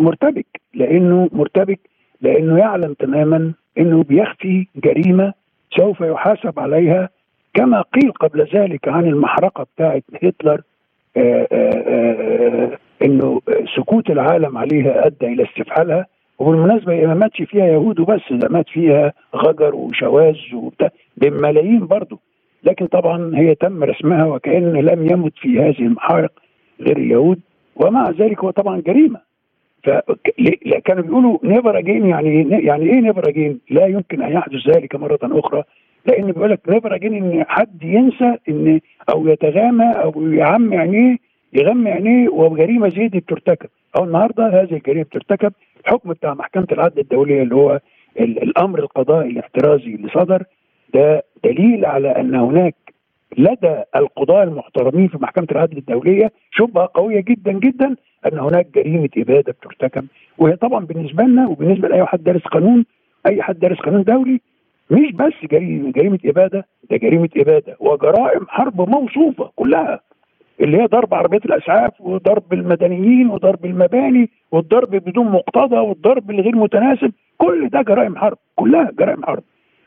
[0.00, 1.80] مرتبك لأنه مرتبك
[2.20, 5.32] لأنه يعلم تماما إنه بيخفي جريمة
[5.76, 7.08] سوف يحاسب عليها
[7.54, 10.62] كما قيل قبل ذلك عن المحرقة بتاعه هتلر
[11.16, 13.40] آآ إنه
[13.76, 16.06] سكوت العالم عليها أدى إلى استفحالها
[16.38, 20.34] وبالمناسبة ما ماتش فيها يهود وبس ده مات فيها غجر وشواذ
[21.16, 22.18] بملايين برضه
[22.64, 26.32] لكن طبعا هي تم رسمها وكأن لم يمت في هذه المحارق
[26.80, 27.40] غير اليهود
[27.76, 29.27] ومع ذلك هو طبعا جريمة.
[29.82, 35.18] فكانوا بيقولوا never again يعني يعني إيه never again؟ لا يمكن أن يحدث ذلك مرة
[35.22, 35.62] أخرى.
[36.06, 38.80] لأن بيقول لك never again إن حد ينسى إن
[39.14, 41.16] أو يتعامى أو يعمي عينيه
[41.52, 43.68] يغمي عينيه وجريمه زي دي بترتكب.
[43.96, 47.80] أو النهارده هذه الجريمة بترتكب الحكم بتاع محكمة العدل الدولية اللي هو
[48.20, 50.42] الأمر القضائي الاحترازي اللي صدر.
[50.94, 52.74] ده دليل على أن هناك
[53.38, 57.96] لدى القضاة المحترمين في محكمة العدل الدولية شبهة قوية جدا جدا
[58.32, 60.06] أن هناك جريمة إبادة بترتكب.
[60.38, 62.84] وهي طبعا بالنسبة لنا وبالنسبة لأي حد دارس قانون
[63.26, 64.40] أي حد دارس قانون دولي
[64.90, 70.00] مش بس جريمة جريمة إبادة ده جريمة إبادة وجرائم حرب موصوفة كلها
[70.60, 77.12] اللي هي ضرب عربيات الأسعاف وضرب المدنيين وضرب المباني والضرب بدون مقتضى والضرب الغير متناسب
[77.38, 79.42] كل ده جرائم حرب كلها جرائم حرب.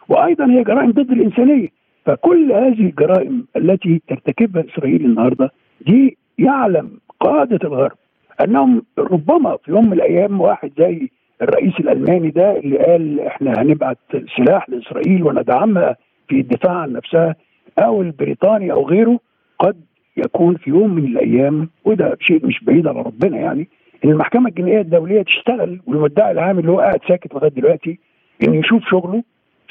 [0.10, 1.68] وأيضا هي جرائم ضد الإنسانية.
[2.06, 5.52] فكل هذه الجرائم التي ترتكبها إسرائيل النهارده
[5.88, 7.98] دي يعلم قاده الغرب
[8.44, 11.10] أنهم ربما في يوم من الأيام واحد زي
[11.42, 13.98] الرئيس الألماني ده اللي قال إحنا هنبعت
[14.38, 15.96] سلاح لإسرائيل وندعمها
[16.28, 17.36] في الدفاع عن نفسها
[17.80, 19.20] أو البريطاني أو غيره
[19.60, 19.76] قد
[20.18, 23.68] يكون في يوم من الأيام وده شيء مش بعيد على ربنا يعني
[24.06, 28.00] إن المحكمة الجنائية الدولية تشتغل والمدعي العام اللي هو قاعد ساكت لغاية دلوقتي
[28.44, 29.24] إنه يشوف شغله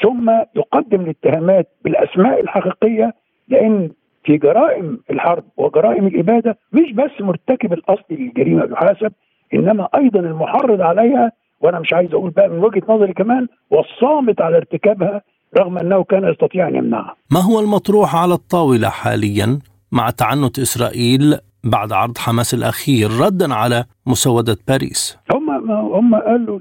[0.02, 3.14] ثم يقدم الاتهامات بالأسماء الحقيقية
[3.48, 3.90] لأن
[4.24, 9.12] في جرائم الحرب وجرائم الإبادة مش بس مرتكب الاصلي للجريمة يحاسب
[9.54, 14.56] إنما أيضا المحرض عليها وأنا مش عايز أقول بقى من وجهة نظري كمان والصامت على
[14.56, 15.22] ارتكابها
[15.58, 17.16] رغم أنه كان يستطيع أن يمنعها.
[17.32, 19.58] ما هو المطروح على الطاولة حاليا
[19.92, 26.60] مع تعنت إسرائيل بعد عرض حماس الأخير ردا على مسودة باريس؟ هم هم قالوا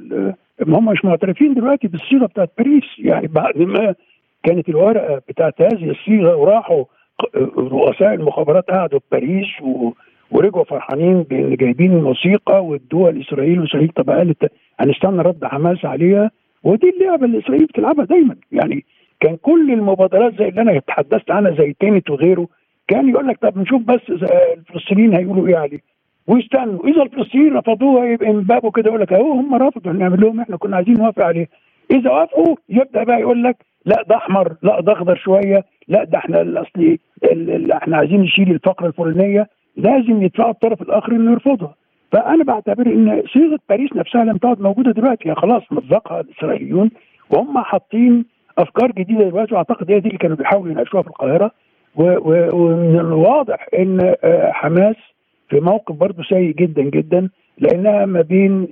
[0.67, 2.83] هم مش معترفين دلوقتي بالصيغة بتاعت باريس.
[2.99, 3.95] يعني بعد ما
[4.43, 6.83] كانت الورقة بتاعت هذه الصيغة وراحوا
[7.57, 9.91] رؤساء المخابرات قعدوا في باريس و...
[10.31, 16.31] ورجعوا فرحانين بإن جايبين الموسيقى وادوها لاسرائيل واسرائيل طب قالت هنستنى رد حماس عليها.
[16.63, 18.35] ودي اللعبة اللي إسرائيل بتلعبها دايما.
[18.51, 18.85] يعني
[19.19, 22.47] كان كل المبادرات زي اللي أنا تحدثت عنها زي تينت وغيره
[22.89, 23.99] كان يقول لك طب نشوف بس
[24.57, 25.79] الفلسطينيين هيقولوا إيه عليه.
[26.27, 26.87] ويستنوا.
[26.87, 30.57] إذا الفلسطينيين رفضوها يبقى من بابه كده يقول لك أهو هم رفضوا نعمل لهم إحنا
[30.57, 31.47] كنا عايزين نوافق عليه.
[31.91, 36.17] إذا وافقوا يبدأ بقى يقول لك لا ده أحمر لا ده أخضر شوية لا ده
[36.17, 36.99] إحنا الأصلي
[37.73, 39.47] إحنا عايزين نشيل الفقره الفلانية.
[39.77, 41.75] لازم يدفعوا الطرف الآخر إنه يرفضها.
[42.11, 45.35] فأنا بعتبر إن صيغة باريس نفسها لم تعد موجودة دلوقتي.
[45.35, 46.89] خلاص مطلقها الإسرائيليون.
[47.29, 48.25] وهم حاطين
[48.57, 51.51] أفكار جديدة دلوقتي وأعتقد هي دي اللي كانوا بيحاولوا يناقشوها في القاهرة.
[51.95, 54.15] ومن الواضح إن
[54.51, 54.95] حماس
[55.49, 58.67] في موقف برضه سيء جدا جدا لأنها ما بين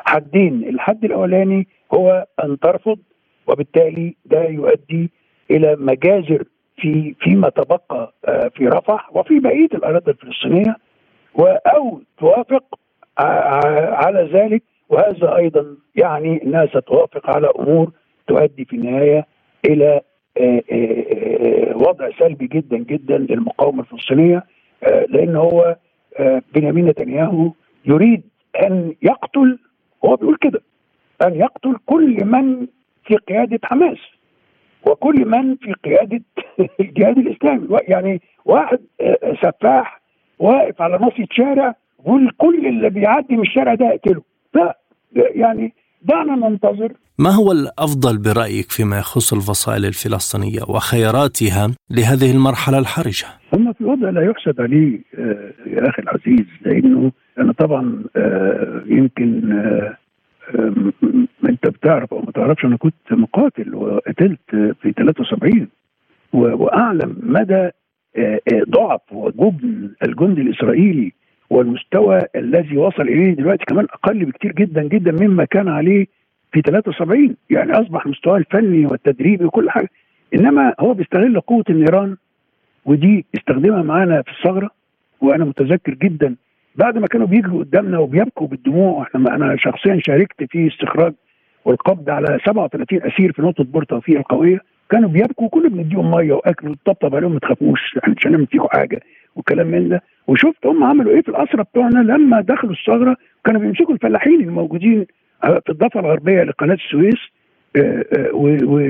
[0.00, 0.64] الحدين.
[0.68, 2.98] الحد الأولاني هو أن ترفض
[3.46, 5.10] وبالتالي ده يؤدي
[5.50, 6.44] إلى مجازر
[6.76, 8.12] في فيما تبقى
[8.54, 10.76] في رفح وفي بقية الأراضي الفلسطينية
[11.66, 12.78] أو توافق
[13.18, 14.62] على ذلك.
[14.88, 17.90] وهذا أيضا يعني إنها ستوافق على أمور
[18.26, 19.26] تؤدي في النهاية
[19.68, 20.00] إلى
[21.74, 24.44] وضع سلبي جدا جدا للمقاومة الفلسطينية
[25.08, 25.76] لأن هو
[26.54, 27.52] بنيامين نتنياهو
[27.84, 28.22] يريد
[28.66, 29.58] أن يقتل
[30.04, 30.60] هو بيقول كده
[31.26, 32.66] أن يقتل كل من
[33.04, 33.98] في قيادة حماس
[34.86, 36.20] وكل من في قيادة
[36.80, 37.78] الجهاد الإسلامي.
[37.88, 38.78] يعني واحد
[39.42, 40.00] سفاح
[40.38, 44.22] واقف على ناصية شارع يقول كل اللي بيعدي من الشارع ده اقتله.
[44.54, 44.78] لا
[45.12, 53.26] يعني دعنا ننتظر ما هو الأفضل برأيك فيما يخص الفصائل الفلسطينية وخياراتها لهذه المرحلة الحرجة؟
[53.52, 59.52] هم في وضع لا يحسد عليه آه يا أخي العزيز لأنه أنا طبعا آه يمكن
[59.52, 59.96] آه
[61.48, 65.68] أنت بتعرف أو ما تعرفش أنا كنت مقاتل وقتلت في 73
[66.32, 67.70] وأعلم مدى
[68.68, 71.12] ضعف وجبن الجندي الإسرائيلي
[71.50, 76.06] والمستوى الذي وصل إليه دلوقتي كمان أقل بكتير جدا جدا مما كان عليه
[76.56, 79.88] في 73 يعني أصبح مستواه الفني والتدريبي وكل حاجة.
[80.34, 82.16] إنما هو بيستغل قوة النيران
[82.84, 84.70] ودي استخدمها معانا في الثغرة
[85.20, 86.36] وأنا متذكر جدا.
[86.76, 91.12] بعد ما كانوا بيجروا قدامنا وبيبكوا بالدموع إحنا أنا شخصيا شاركت في استخراج
[91.64, 94.58] والقبض على 37 أسير في نقطة بور توفيق القوية.
[94.90, 99.00] كانوا بيبكوا كنا بنديهم مية وأكل وطبطب عليهم ما تخافوش إحنا مش هنعمل فيكم حاجة
[99.36, 100.02] وكلام من ده.
[100.26, 105.06] وشفت هم عملوا إيه في الاسرى بتوعنا لما دخلوا الثغرة كانوا بيمسكوا الفلاحين الموجودين
[105.42, 107.18] في الضفة الغربية لقناة السويس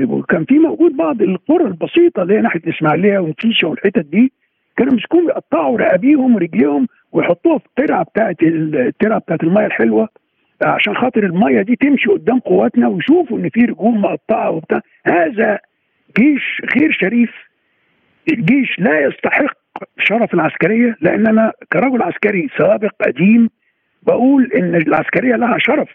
[0.09, 4.31] وكان في موجود بعض القرى البسيطة اللي هي ناحية الاسماعيليه ومكيشة والحتت دي
[4.77, 10.09] كانوا بيمسكوهم يقطعوا رقابيهم ورجليهم ويحطوها في الترعة بتاعت الترعة بتاعت الميه الحلوة
[10.63, 14.81] عشان خاطر الميه دي تمشي قدام قواتنا ويشوفوا إن في رجول مقطعة وبتاع.
[15.05, 15.59] هذا
[16.19, 17.29] جيش غير شريف
[18.33, 19.57] الجيش لا يستحق
[19.99, 23.49] شرف العسكرية لأن أنا كرجل عسكري سابق قديم
[24.03, 25.89] بقول إن العسكرية لها شرف.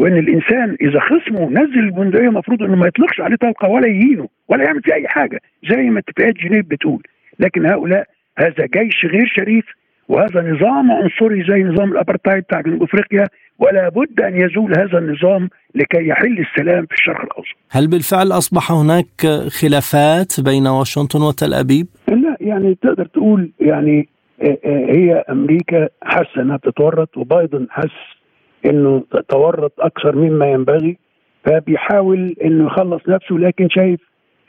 [0.00, 4.64] وإن الإنسان إذا خصمه نزل البندقيه المفروض إنه ما يطلقش عليه طلقة ولا يهينه ولا
[4.64, 7.02] يعمل فيه أي حاجة زي ما اتفاقيات جنيف بتقول
[7.40, 8.06] لكن هؤلاء
[8.38, 9.64] هذا جيش غير شريف
[10.08, 13.26] وهذا نظام عنصري زي نظام الأبرتايد بتاع جنوب أفريقيا
[13.58, 17.56] ولا بد أن يزول هذا النظام لكي يحل السلام في الشرق الأوسط.
[17.70, 19.26] هل بالفعل أصبح هناك
[19.60, 24.08] خلافات بين واشنطن وتل أبيب؟ لا يعني تقدر تقول يعني
[24.42, 28.19] آه، آه، هي أمريكا حاسة إنها بتتورط وبايدن حس
[28.66, 30.98] إنه تورط أكثر مما ينبغي
[31.44, 34.00] فبيحاول إنه يخلص نفسه لكن شايف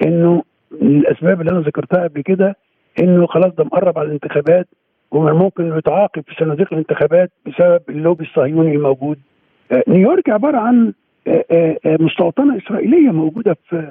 [0.05, 0.43] إنه
[0.81, 2.55] الأسباب اللي أنا ذكرتها قبل كده
[2.99, 4.67] إنه خلاص ده مقرب على الانتخابات
[5.11, 9.19] ومن ممكن يتعاقب في صناديق الانتخابات بسبب اللوبي الصهيوني الموجود
[9.71, 10.93] آه، نيويورك عبارة عن
[11.27, 13.87] آه، آه، مستوطنة إسرائيلية موجودة في,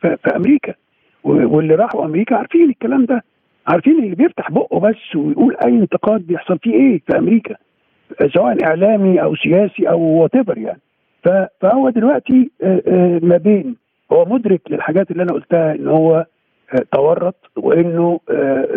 [0.00, 0.74] في أمريكا
[1.24, 3.24] واللي راحوا أمريكا عارفين الكلام ده
[3.66, 7.54] عارفين اللي بيفتح بقه بس ويقول أي انتقاد بيحصل فيه إيه في أمريكا.
[8.34, 10.80] سواء إعلامي أو سياسي أو وات يعني.
[11.60, 12.50] فهو دلوقتي
[13.22, 13.76] ما بين
[14.12, 16.26] هو مدرك للحاجات اللي أنا قلتها إن هو
[16.92, 18.20] تورط وإنه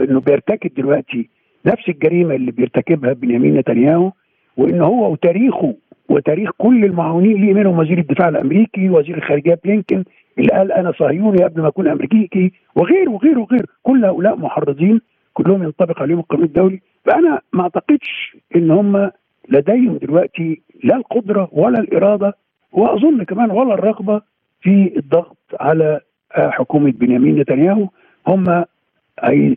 [0.10, 1.30] إنه بيرتكب دلوقتي
[1.66, 4.12] نفس الجريمة اللي بيرتكبها بنيامين نتنياهو
[4.58, 5.76] وإن هو وتاريخه
[6.10, 10.04] وتاريخ كل المعاونين ليه منهم وزير الدفاع الأمريكي وزير الخارجية بلينكن
[10.38, 13.66] اللي قال أنا صهيوني قبل ما أكون أمريكي وغير وغير وغير.
[13.84, 15.02] كل هؤلاء محرضين
[15.34, 16.82] كلهم ينطبق عليهم القانون الدولي.
[17.06, 19.12] فأنا ما أعتقدش إن هم
[19.50, 22.34] لديهم دلوقتي لا القدرة ولا الإرادة
[22.72, 24.22] وأظن كمان ولا الرغبة
[24.62, 26.00] في الضغط على
[26.32, 27.88] حكومة بنيامين نتنياهو.
[28.28, 28.66] هم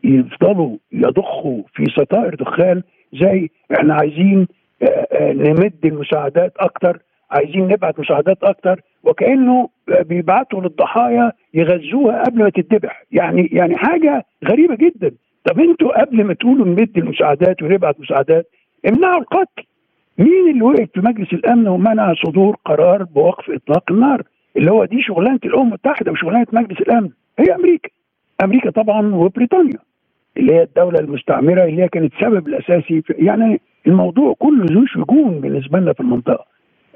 [0.05, 4.47] يفضلوا يضخوا في ستائر دخان زي إحنا عايزين
[4.83, 6.99] آه، آه، نمد المساعدات أكتر
[7.31, 9.69] عايزين نبعت مساعدات أكتر وكأنه
[10.01, 13.05] بيبعتوا للضحايا يغذوها قبل ما تتذبح.
[13.13, 15.11] يعني يعني حاجة غريبة جدا.
[15.45, 18.47] طب أنتوا قبل ما تقولوا نمد المساعدات ونبعت مساعدات
[18.89, 19.65] امنعوا القتل.
[20.19, 24.23] مين اللي وقف في مجلس الأمن ومنع صدور قرار بوقف إطلاق النار؟
[24.57, 27.11] اللي هو دي شغلانة الأمم المتحدة وشغلانه مجلس الأمن.
[27.39, 27.89] هي أمريكا.
[28.45, 29.79] أمريكا طبعا وبريطانيا
[30.37, 35.41] اللي هي الدولة المستعمرة اللي هي كانت السبب الأساسي في يعني الموضوع كله ذو شجون
[35.41, 36.45] بالنسبة لنا في المنطقة.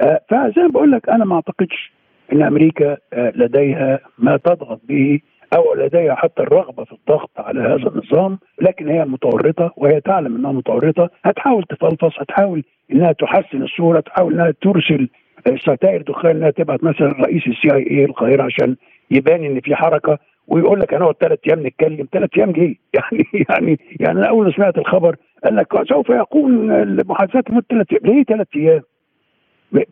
[0.00, 1.92] آه فزي ما بقول لك أنا ما أعتقدش
[2.32, 5.20] إن أمريكا آه لديها ما تضغط به
[5.56, 10.52] أو لديها حتى الرغبة في الضغط على هذا النظام لكن هي متورطة وهي تعلم إنها
[10.52, 11.10] متورطة.
[11.24, 15.08] هتحاول تفلفص هتحاول إنها تحسن الصورة تحاول إنها ترسل
[15.56, 18.76] ستائر دخان إنها تبعت مثلا رئيس السي آي اي القاهرة عشان
[19.10, 22.08] يبان إن في حركة ويقول لك هنقعد ثلاث أيام نتكلم.
[22.12, 22.60] ثلاث أيام جه.
[22.94, 27.86] يعني يعني يعني أنا أول ما سمعت الخبر قال لك سوف يكون المحادثات لمدة ثلاث
[27.92, 28.14] أيام.
[28.14, 28.80] ليه ثلاث أيام؟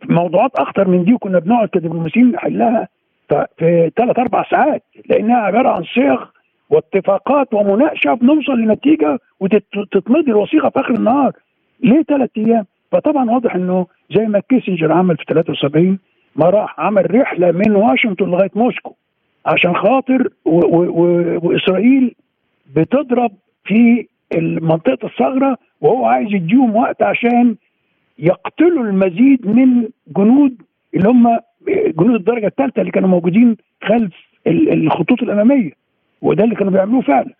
[0.04, 2.88] موضوعات أخطر من دي وكنا بنقعد كدبلوماسيين نحلها.
[3.58, 6.24] في ثلاث أربع ساعات لأنها عبارة عن صيغ
[6.70, 11.32] واتفاقات ومناقشة بنوصل لنتيجة وتتمضي الوثيقة في آخر النهار
[11.80, 13.86] ليه ثلاث أيام؟ فطبعا واضح إنه
[14.16, 15.98] زي ما كيسنجر عمل في 73
[16.36, 18.94] ما راح عمل رحلة من واشنطن لغاية موسكو
[19.46, 22.14] عشان خاطر وإسرائيل
[22.76, 23.30] بتضرب
[23.64, 24.06] في
[24.60, 27.56] منطقه الثغره وهو عايز يديهم وقت عشان
[28.18, 30.62] يقتلوا المزيد من جنود
[30.94, 34.12] اللي هم جنود الدرجة الثالثة اللي كانوا موجودين خلف
[34.46, 35.70] الخطوط الأمامية
[36.22, 37.34] وده اللي كانوا بيعملوه فعلا.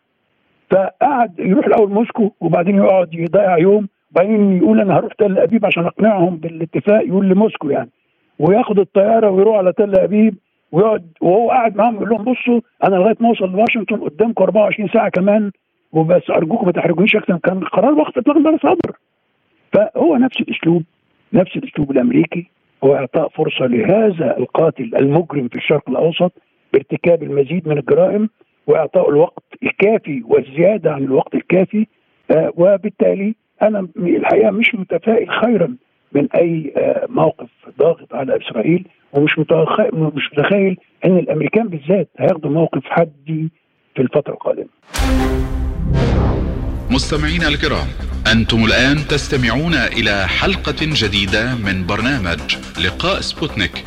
[0.70, 5.84] فقعد يروح الأول موسكو وبعدين يقعد يضيع يوم وبعدين يقول أنا هروح تل أبيب عشان
[5.84, 7.90] أقنعهم بالاتفاق يقول لموسكو يعني.
[8.38, 10.34] وياخد الطيارة ويروح على تل أبيب
[10.72, 15.08] ويقعد وهو قاعد معاهم يقول لهم بصوا أنا لغاية ما أوصل لواشنطن قدامكم 24 ساعة
[15.08, 15.50] كمان
[15.92, 18.96] وبس أرجوكم ما تحرجونيش أكثر كان قرار وقت إطلاق النار صدر
[19.72, 20.82] فهو نفس الأسلوب
[21.32, 22.46] نفس الأسلوب الأمريكي.
[22.86, 26.32] هو اعطاء فرصة لهذا القاتل المجرم في الشرق الأوسط
[26.72, 28.28] بارتكاب المزيد من الجرائم
[28.66, 31.86] وإعطاء الوقت الكافي والزيادة عن الوقت الكافي
[32.30, 35.76] آه وبالتالي أنا الحقيقة مش متفائل خيرا
[36.12, 39.38] من أي آه موقف ضاغط على إسرائيل ومش
[39.92, 43.50] مش متخيل إن الأمريكان بالذات هياخدوا موقف حدي
[43.94, 44.68] في الفترة القادمة.
[46.90, 53.84] مستمعينا الكرام أنتم الآن تستمعون إلى حلقة جديدة من برنامج لقاء سبوتنيك.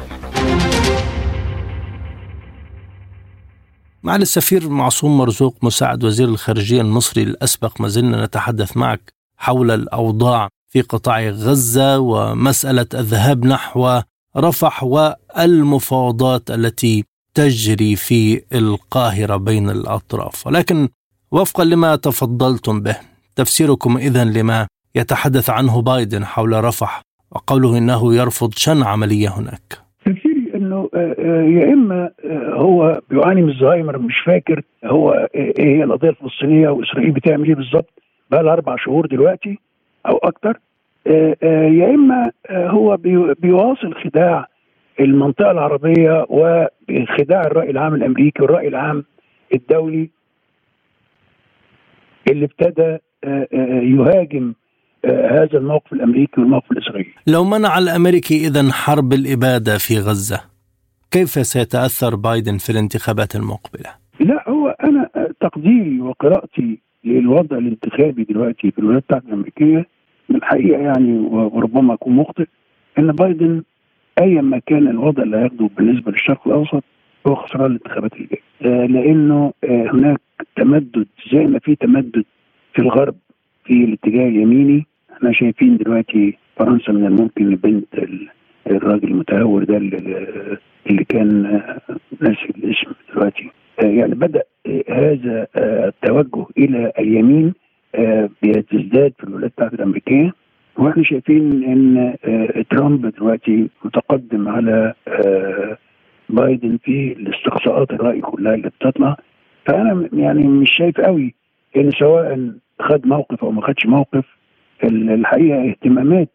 [4.03, 10.49] معالي السفير معصوم مرزوق مساعد وزير الخارجية المصري الأسبق ما زلنا نتحدث معك حول الأوضاع
[10.69, 14.01] في قطاع غزة ومسألة الذهاب نحو
[14.37, 20.89] رفح والمفاوضات التي تجري في القاهرة بين الأطراف ولكن
[21.31, 23.08] وفقا لما تفضلتم به
[23.39, 29.67] تفسيركم اذا لما يتحدث عنه بايدن حول رفح وقوله إنه يرفض شن عملية هناك.
[30.05, 35.77] تفسيري إنه آه، آه، يا إما آه، هو بيعاني من الزهايمر مش فاكر هو إيه
[35.77, 37.93] هي القضية الفلسطينية وإسرائيل بتعمل إيه بالظبط؟
[38.31, 39.59] بقى أربع شهور دلوقتي
[40.05, 40.59] أو أكتر.
[41.79, 42.97] يا إما هو
[43.41, 44.47] بيواصل خداع
[44.99, 49.03] المنطقة العربية وخداع الرأي العام الأمريكي والرأي العام
[49.53, 50.09] الدولي
[52.31, 52.97] اللي ابتدى
[53.83, 54.53] يهاجم
[55.05, 57.09] آه، هذا الموقف الأمريكي والموقف الإسرائيلي.
[57.27, 60.41] لو منع الأمريكي اذا حرب الإبادة في غزة
[61.11, 63.89] كيف سيتأثر بايدن في الانتخابات المقبلة؟
[64.19, 65.09] لا هو أنا
[65.41, 69.85] تقديري وقراءتي للوضع الانتخابي دلوقتي في الولايات المتحدة الأمريكية
[70.31, 72.45] الحقيقة يعني وربما أكون مخطئ
[72.99, 73.63] إن بايدن
[74.21, 76.83] ايا ما كان الوضع اللي هياخده بالنسبة للشرق الأوسط
[77.27, 80.21] هو خسران الانتخابات اللي جاية آه لأنه آه هناك
[80.55, 82.25] تمدد زي ما في تمدد
[82.73, 83.15] في الغرب
[83.65, 84.85] في الاتجاه اليميني.
[85.13, 87.87] إحنا شايفين دلوقتي فرنسا من الممكن بنت
[88.67, 91.79] الراجل المتهور ده اللي كان آه،
[92.21, 93.49] ناسي الاسم دلوقتي.
[93.83, 97.53] آه، يعني بدأ آه، هذا التوجه إلى اليمين
[98.41, 100.33] بيتزداد في الولايات المتحدة الأمريكية.
[100.77, 102.15] وإحنا شايفين إن
[102.69, 104.93] ترامب دلوقتي متقدم على
[106.29, 109.17] بايدن في الاستقصاءات الرأي كلها اللي بتطلع.
[109.65, 111.35] فأنا يعني مش شايف قوي
[111.77, 112.51] إن سواء
[112.81, 114.25] خد موقف أو ما خدش موقف
[114.83, 116.29] الحقيقة اهتمامات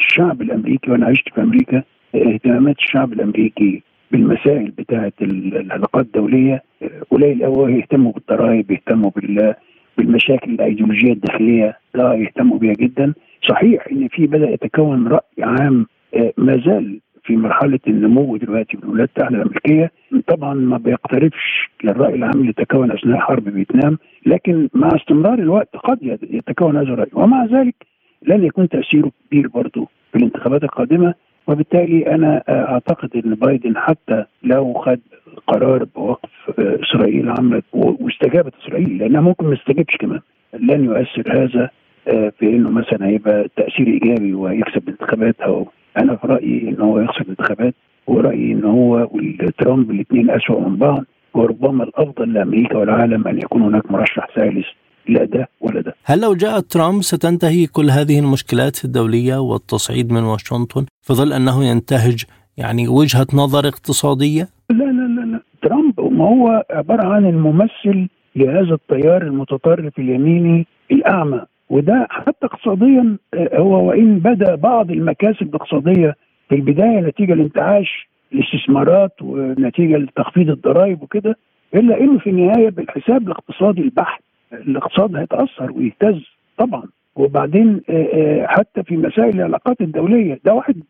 [0.00, 1.82] الشعب الأمريكي وأنا عشت في أمريكا
[2.14, 6.62] اهتمامات الشعب الأمريكي بالمسائل بتاعه العلاقات الدولية
[7.10, 9.54] قليل قوي يهتموا بالضرائب يهتموا بال
[9.98, 13.14] بالمشاكل الأيديولوجية الداخلية لا يهتموا بها جدا.
[13.48, 18.84] صحيح إن في بدأ يتكون رأي عام آه، ما زال في مرحلة النمو دلوقتي في
[18.84, 19.90] الولايات المتحده الأمريكية.
[20.26, 25.98] طبعا ما بيقتربش للراي العام اللي تكون أثناء حرب فيتنام لكن مع استمرار الوقت قد
[26.30, 27.10] يتكون هذا الرأي.
[27.12, 27.74] ومع ذلك
[28.22, 31.14] لن يكون تأثيره كبير برضه في الانتخابات القادمة.
[31.46, 35.00] وبالتالي أنا أعتقد إن بايدن حتى لو خد
[35.46, 40.20] قرار بوقف إسرائيل عملت واستجابت إسرائيل لأنها ممكن ما تستجبش كمان.
[40.54, 41.70] لن يؤثر هذا
[42.08, 45.66] آه، في إنه مثلا هيبقى تأثير إيجابي ويكسب الانتخابات أو
[45.96, 47.74] أنا في رأيي إن هو يخسر الانتخابات
[48.06, 53.90] ورأيي إن هو وترامب الاثنين اسوء من بعض وربما الأفضل لأمريكا والعالم أن يكون هناك
[53.90, 54.66] مرشح ثالث
[55.08, 60.22] لا ده ولا ده هل لو جاء ترامب ستنتهي كل هذه المشكلات الدولية والتصعيد من
[60.22, 62.24] واشنطن في ظل أنه ينتهج
[62.56, 65.40] يعني وجهة نظر اقتصادية؟ لا لا لا, لا.
[65.62, 73.58] ترامب ما هو عبارة عن الممثل لهذا التيار المتطرف اليميني الأعمى وده حتى اقتصاديا آه،
[73.58, 76.14] هو وإن بدا بعض المكاسب الاقتصادية
[76.48, 81.36] في البداية نتيجة لانتعاش الاستثمارات ونتيجة لتخفيض الضرائب وكده
[81.74, 86.22] إلا إنه في النهاية بالحساب الاقتصادي البحت الاقتصاد هيتأثر ويهتز
[86.58, 86.82] طبعا.
[87.16, 90.82] وبعدين آه، آه، حتى في مسائل العلاقات الدولية ده واحد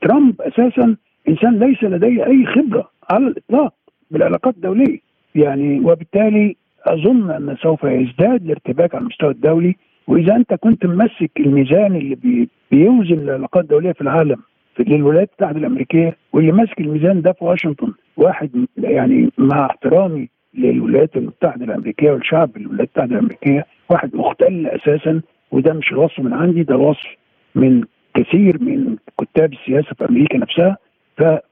[0.00, 0.96] ترامب أساسا
[1.28, 3.74] إنسان ليس لديه أي خبرة على الإطلاق
[4.10, 4.98] بالعلاقات الدولية.
[5.34, 6.56] يعني وبالتالي
[6.86, 9.76] أظن أن سوف يزداد الارتباك على المستوى الدولي
[10.10, 14.36] وإذا أنت كنت ممسك الميزان اللي بيوزن العلاقات الدوليه في العالم
[14.78, 21.64] للولايات المتحدة الأمريكية واللي ماسك الميزان ده في واشنطن واحد يعني مع احترامي للولايات المتحدة
[21.64, 25.20] الأمريكية والشعب الولايات المتحدة الأمريكية واحد مختل أساسا
[25.52, 27.08] وده مش الوصف من عندي ده الوصف
[27.54, 27.82] من
[28.14, 30.76] كثير من كتاب السياسة في أمريكا نفسها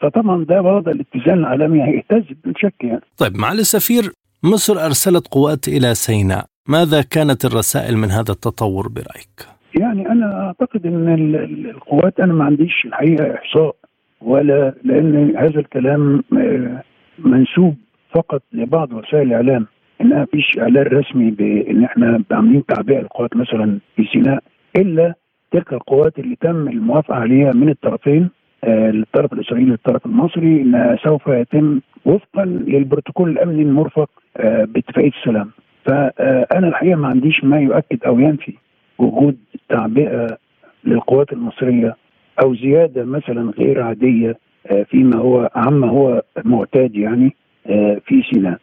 [0.00, 3.00] فطبعا ده وضع الاتزان العالمي هيهتز بدون شك يعني.
[3.16, 9.36] طيب معالي السفير مصر أرسلت قوات إلى سيناء، ماذا كانت الرسائل من هذا التطور برأيك؟
[9.80, 11.34] يعني أنا أعتقد إن
[11.70, 13.76] القوات أنا ما عنديش الحقيقة إحصاء
[14.20, 16.82] ولا لأن هذا الكلام آه،
[17.18, 17.74] منسوب
[18.14, 19.66] فقط لبعض وسائل الإعلام
[20.00, 24.42] انها فيش إعلان رسمي بإن إحنا عاملين تعبئة القوات مثلا في سيناء
[24.76, 25.14] إلا
[25.52, 28.30] تلك القوات اللي تم الموافقة عليها من الطرفين
[28.64, 35.50] آه للطرف الإسرائيلي والطرف المصري انها سوف يتم وفقا للبروتوكول الأمني المرفق آه باتفاقية السلام
[35.88, 38.54] فأنا الحقيقة ما عنديش ما يؤكد أو ينفي
[38.98, 39.36] وجود
[39.68, 40.38] تعبئة
[40.84, 41.96] للقوات المصرية
[42.42, 47.34] أو زيادة مثلا غير عادية آه فيما هو عما هو معتاد يعني
[47.66, 48.58] آه، في سيناء.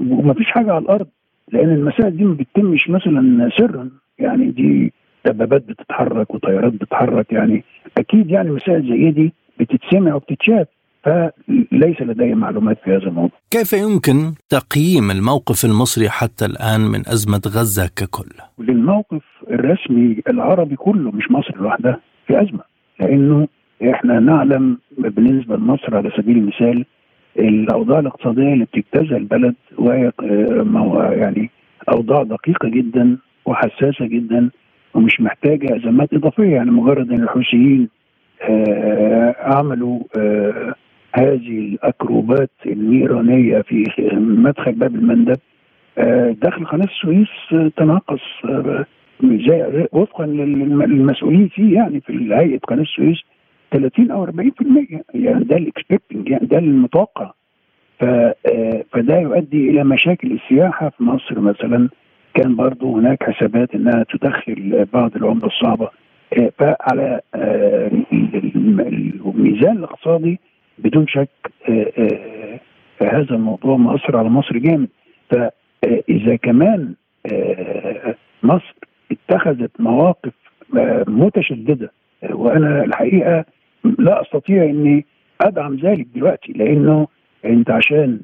[0.00, 1.06] وما فيش حاجة على الأرض
[1.52, 3.90] لأن المسائل دي ما بتتمش مثلا سرا.
[4.18, 4.92] يعني دي
[5.26, 7.64] دبابات بتتحرك وطيارات بتتحرك يعني.
[7.98, 10.66] أكيد يعني مسائل زي دي بتتسمع وبتتشاف.
[11.04, 13.38] فليس لدي معلومات في هذا الموضوع.
[13.50, 18.28] كيف يمكن تقييم الموقف المصري حتى الآن من أزمة غزة ككل؟
[18.58, 22.60] للموقف الرسمي العربي كله مش مصر لوحدها في أزمة
[23.00, 23.48] لأنه
[23.90, 26.84] إحنا نعلم بالنسبة لمصر على سبيل المثال
[27.38, 31.50] الأوضاع الاقتصادية اللي بتجتازها البلد وهي آه، يعني
[31.88, 34.50] أوضاع دقيقة جدا وحساسة جدا
[34.94, 37.88] ومش محتاجة أزمات إضافية يعني مجرد إن الحوثيين
[38.42, 40.74] آه، عملوا آه،
[41.16, 43.84] هذه الأكروبات النيرانية في
[44.18, 45.36] مدخل باب المندب
[46.42, 47.28] داخل قناة السويس
[47.76, 48.20] تناقص
[49.22, 53.18] زي وفقا للمسؤولين فيه يعني في هيئه قناة السويس
[53.72, 54.30] 30 أو 40%
[55.14, 57.30] يعني ده الاكسبكتنج يعني ده المتوقع.
[58.02, 58.34] آه،
[58.92, 61.88] فده يؤدي إلى مشاكل السياحة في مصر مثلا.
[62.34, 65.88] كان برضو هناك حسابات إنها تدخل بعض العملة الصعبة.
[66.58, 67.20] فعلى
[69.24, 70.40] الميزان الاقتصادي
[70.78, 71.28] بدون شك
[73.02, 74.88] هذا الموضوع مأثر على مصر جامد.
[75.30, 76.94] فإذا كمان
[78.42, 78.74] مصر
[79.12, 80.32] اتخذت مواقف
[81.08, 81.92] متشددة
[82.30, 83.44] وأنا الحقيقة
[83.98, 85.04] لا أستطيع أني
[85.40, 87.06] أدعم ذلك دلوقتي لأنه
[87.44, 88.20] أنت عشان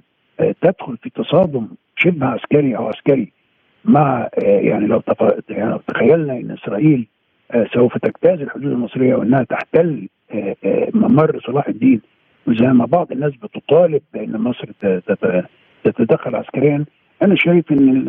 [0.62, 3.32] تدخل في تصادم شبه عسكري أو عسكري
[3.84, 5.03] مع يعني لو
[5.48, 7.07] يعني لو تخيلنا أن إسرائيل
[7.74, 10.09] سوف تجتاز الحدود المصرية وأنها تحتل
[10.94, 12.01] ممر صلاح الدين
[12.47, 14.68] وزي ما بعض الناس بتطالب بأن مصر
[15.84, 16.84] تتدخل عسكريا.
[17.22, 18.05] أنا شايف إن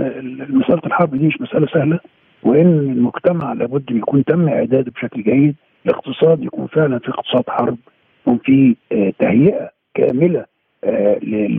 [0.50, 2.00] مساله الحرب دي مش مسألة سهلة
[2.44, 5.56] وإن المجتمع لابد يكون تم إعداده بشكل جيد
[5.86, 7.78] الاقتصاد يكون فعلا في اقتصاد حرب
[8.22, 8.76] يكون في
[9.20, 10.46] تهيئة كاملة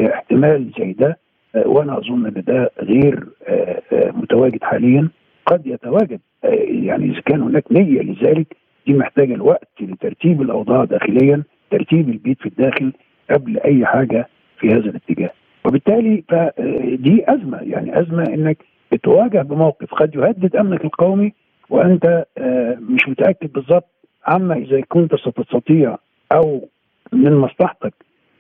[0.01, 1.19] لاحتمال زي ده
[1.55, 3.27] وأنا أظن إن ده غير
[3.93, 5.09] متواجد حاليا.
[5.47, 6.21] قد يتواجد
[6.65, 8.57] يعني إذا كان هناك نية لذلك
[8.87, 11.43] دي محتاجة الوقت لترتيب الأوضاع داخليا.
[11.73, 12.93] ترتيب البيت في الداخل
[13.31, 15.31] قبل أي حاجة في هذا الاتجاه.
[15.65, 18.59] وبالتالي فدي أزمة يعني أزمة إنك
[18.93, 21.33] بتواجه بموقف قد يهدد أمنك القومي
[21.71, 22.25] وأنت
[22.91, 23.89] مش متأكد بالظبط
[24.27, 25.97] عما إذا كنت ستستطيع
[26.33, 26.69] أو
[27.13, 27.95] من مصلحتك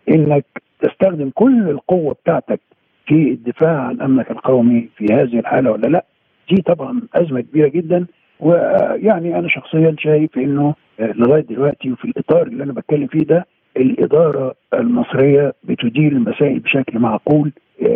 [0.09, 0.45] إنك
[0.81, 2.61] تستخدم كل القوة بتاعتك
[3.07, 6.05] في الدفاع عن أمنك القومي في هذه الحالة ولا لأ.
[6.51, 8.07] دي طبعا أزمة كبيرة جدا
[8.41, 10.75] ويعني أنا شخصيا شايف إنه
[11.17, 13.47] لغاية دلوقتي وفي الإطار اللي أنا بتكلم فيه ده
[13.77, 17.53] الإدارة المصرية بتدير المسائل بشكل معقول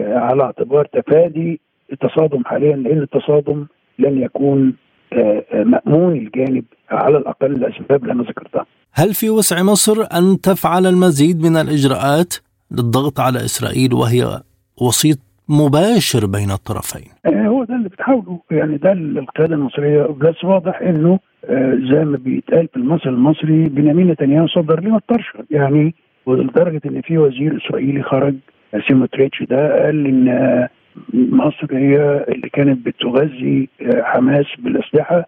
[0.07, 1.61] على اعتبار تفادي
[1.93, 3.67] التصادم حاليا لأن التصادم
[3.99, 4.75] لن يكون
[5.55, 8.67] مأمون الجانب على الأقل الاسباب اللي أنا ذكرتها.
[8.93, 12.35] هل في وسع مصر أن تفعل المزيد من الإجراءات
[12.71, 14.41] للضغط على إسرائيل وهي
[14.83, 21.19] وسيط مباشر بين الطرفين هو ده اللي بتحاولوا يعني ده القيادة المصرية بس واضح إنه
[21.91, 25.95] زي ما بيتقال في المثل المصري بنيامين نتنياهو صدر لنا الطرشه يعني
[26.27, 28.35] ولدرجه إن في وزير إسرائيلي خرج
[28.89, 30.69] سيموتريتش ده قال إن
[31.15, 33.69] مصر هي اللي كانت بتغذي
[34.03, 35.25] حماس بالأسلحة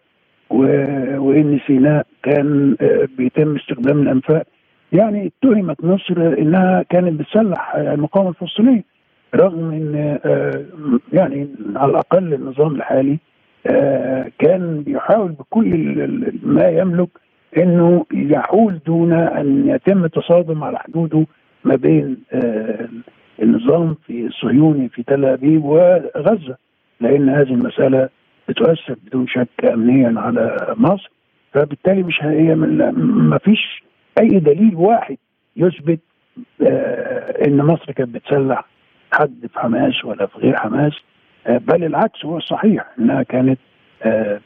[0.51, 2.77] وإن سيناء كان
[3.19, 4.47] بيتم استخدام الأنفاق.
[4.93, 8.85] يعني اتهمت مصر إنها كانت بتسلح المقاومة الفلسطينية
[9.35, 10.19] رغم إن
[11.13, 13.19] يعني على الأقل النظام الحالي
[14.39, 15.69] كان بيحاول بكل
[16.43, 17.09] ما يملك
[17.57, 21.27] إنه يحول دون أن يتم تصادم على حدوده
[21.65, 22.17] ما بين
[23.43, 26.57] النظام في الصهيوني في تل أبيب وغزة
[27.01, 28.09] لأن هذه المسألة
[28.49, 31.11] بتؤثر بدون شك امنيا على مصر
[31.53, 33.83] فبالتالي مش هي ما فيش
[34.21, 35.17] أي دليل واحد
[35.57, 36.01] يثبت
[37.47, 38.65] إن مصر كانت بتسلح
[39.13, 40.93] حد في حماس ولا في غير حماس.
[41.49, 43.59] بل العكس هو الصحيح إنها كانت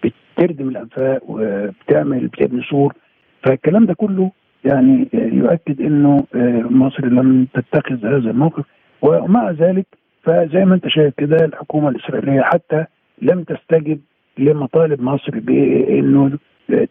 [0.04, 2.94] بتردم الأنفاق وبتعمل بتبني سور.
[3.42, 4.30] فالكلام ده كله
[4.64, 6.24] يعني يؤكد إنه
[6.70, 8.64] مصر لم تتخذ هذا الموقف.
[9.02, 9.86] ومع ذلك
[10.22, 12.84] فزي ما أنت شايف كده الحكومة الإسرائيلية حتى
[13.22, 14.00] لم تستجب
[14.38, 16.38] لمطالب مصر بإنه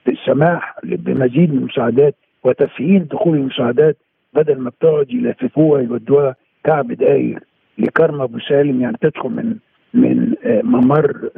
[0.07, 3.97] السماح بمزيد من المساعدات وتسهيل دخول المساعدات
[4.34, 7.43] بدل ما بتقعد يلففوها يودوها كعب داير
[7.78, 8.82] لكرم أبو سالم.
[8.82, 9.55] يعني تدخل من
[9.93, 10.33] من
[10.63, 11.29] ممر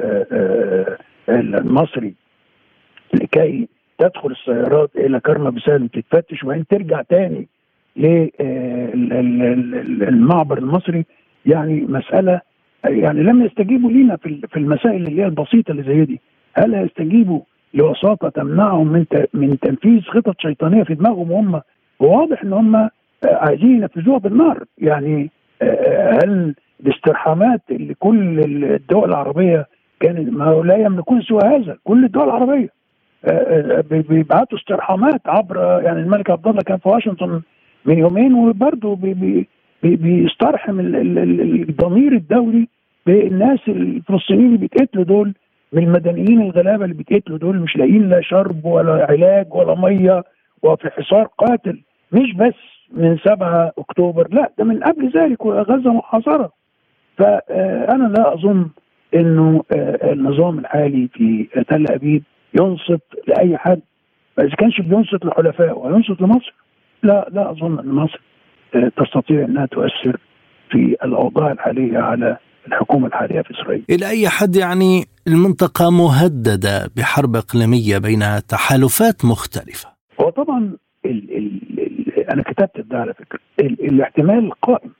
[1.28, 2.14] المصري
[3.14, 7.48] لكي تدخل السيارات إلى كرم ابو سالم تتفتش وبعدين ترجع تاني
[8.96, 11.04] للمعبر المصري.
[11.46, 12.40] يعني مسألة
[12.84, 16.20] يعني لم يستجيبوا لينا في المسائل اللي هي البسيطة اللي زي دي.
[16.54, 17.40] هل يستجيبوا
[17.74, 21.60] لوساطه تمنعهم من من تنفيذ خطط شيطانية في دماغهم وهم
[22.00, 22.88] وواضح إن هم
[23.24, 24.64] عايزين ينفذوها بالنار.
[24.78, 25.30] يعني
[26.22, 29.66] هل الاسترحامات اللي كل الدول العربية
[30.00, 31.76] كانت ما للا يملكون سوى هذا.
[31.84, 32.68] كل الدول العربية.
[33.90, 37.42] بيبعتوا استرحامات عبر يعني الملك عبد الله كان في واشنطن
[37.84, 39.14] من يومين وبرضه بي
[39.82, 42.68] بي بيسترحم الضمير الدولي
[43.06, 45.34] بالناس الفلسطينيين اللي بيتقتلوا دول
[45.72, 50.24] من المدنيين الغلابة اللي بيتقتلوا دول مش لاقيين لا شرب ولا علاج ولا مية
[50.62, 51.80] وفي حصار قاتل.
[52.12, 52.54] مش بس
[52.94, 56.52] من 7 أكتوبر لا ده من قبل ذلك غزه محاصرة
[57.18, 58.68] فأنا لا أظن
[59.14, 59.62] إنه
[60.12, 62.22] النظام الحالي في تل أبيب
[62.60, 63.80] ينصت لأي حد
[64.38, 66.54] إذا كانش بينصت لحلفائه وينصت لمصر
[67.02, 68.20] لا لا أظن إن مصر
[68.72, 70.16] تستطيع إنها تؤثر
[70.70, 72.36] في الأوضاع الحالية على
[72.66, 73.84] الحكومة الحالية في إسرائيل.
[73.90, 79.88] إلى أي حد يعني المنطقة مهددة بحرب إقليمية بين تحالفات مختلفة؟
[80.20, 81.73] هو طبعا ال ال ال
[82.18, 83.38] أنا كتبت ده على فكرة.
[83.60, 84.90] ال الاحتمال قائم.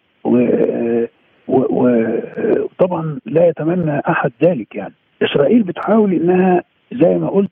[1.48, 4.94] وطبعا طبعا لا يتمنى أحد ذلك يعني.
[5.22, 6.62] إسرائيل بتحاول إنها
[6.92, 7.50] زي ما قلت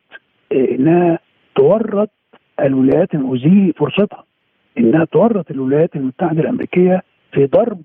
[0.52, 1.18] إنها
[1.56, 2.10] تورط
[2.60, 4.24] الولايات المؤذية فرصتها.
[4.78, 7.02] إنها تورط الولايات المتحدة الأمريكية
[7.32, 7.82] في ضرب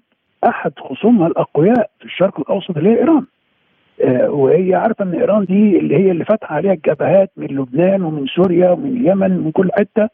[0.47, 3.25] أحد خصومها الأقوياء في الشرق الأوسط اللي هي إيران.
[4.03, 8.27] آه وهي عارفة إن إيران دي اللي هي اللي فاتحة عليها الجبهات من لبنان ومن
[8.27, 10.09] سوريا ومن اليمن ومن كل حتة.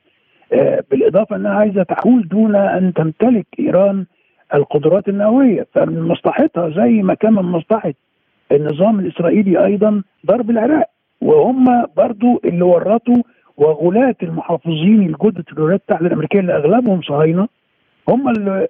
[0.91, 4.05] بالإضافة إنها عايزة تحول دون أن تمتلك إيران
[4.53, 7.93] القدرات النووية فمن مصلحتها زي ما كان من مصلحة
[8.51, 10.85] النظام الإسرائيلي أيضا ضرب العراق
[11.21, 13.23] وهم برضو اللي ورطوا
[13.57, 17.47] وغلاة المحافظين الجدد في الولايات المتحدة الأمريكية اللي أغلبهم صهاينة
[18.09, 18.67] هم اللي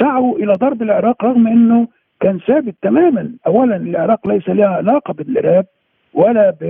[0.00, 1.88] سعوا إلى ضرب العراق رغم إنه
[2.20, 3.32] كان ثابت تماما.
[3.46, 5.66] اولا العراق ليس لها علاقة بالإرهاب
[6.14, 6.64] ولا ب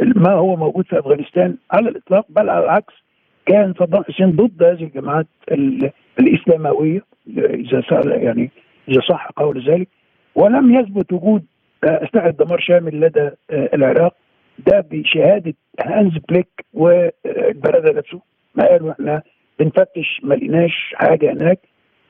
[0.00, 2.94] ما هو موجود في أفغانستان على الإطلاق بل على العكس
[3.46, 5.26] كان صدام حسين ضد هذه الجماعات
[6.20, 7.02] الإسلاموية
[7.36, 8.50] إذا يعني
[8.88, 9.88] إذا صح قول ذلك.
[10.34, 11.44] ولم يثبت وجود
[11.84, 14.14] اسلحه دمار شامل لدى العراق
[14.66, 18.20] ده بشهادة هانز بليك والبرادة نفسه.
[18.54, 19.22] ما قالوا إحنا
[19.58, 21.58] بنفتش ما لقيناش حاجة هناك.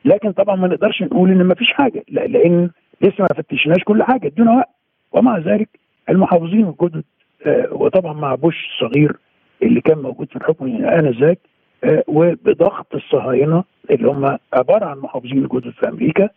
[0.05, 2.71] لكن طبعا ما نقدرش نقول إن ما فيش حاجة لا لأن
[3.01, 4.27] لسه ما فتشناش كل حاجة.
[4.27, 4.69] ادونا وقت.
[5.13, 5.69] ومع ذلك
[6.09, 7.05] المحافظين الجدد
[7.47, 9.17] آه وطبعا مع بوش الصغير
[9.63, 11.39] اللي كان موجود في الحكم آنذاك
[11.85, 16.29] آه وبضغط الصهاينة اللي هم عبارة عن محافظين الجدد في أمريكا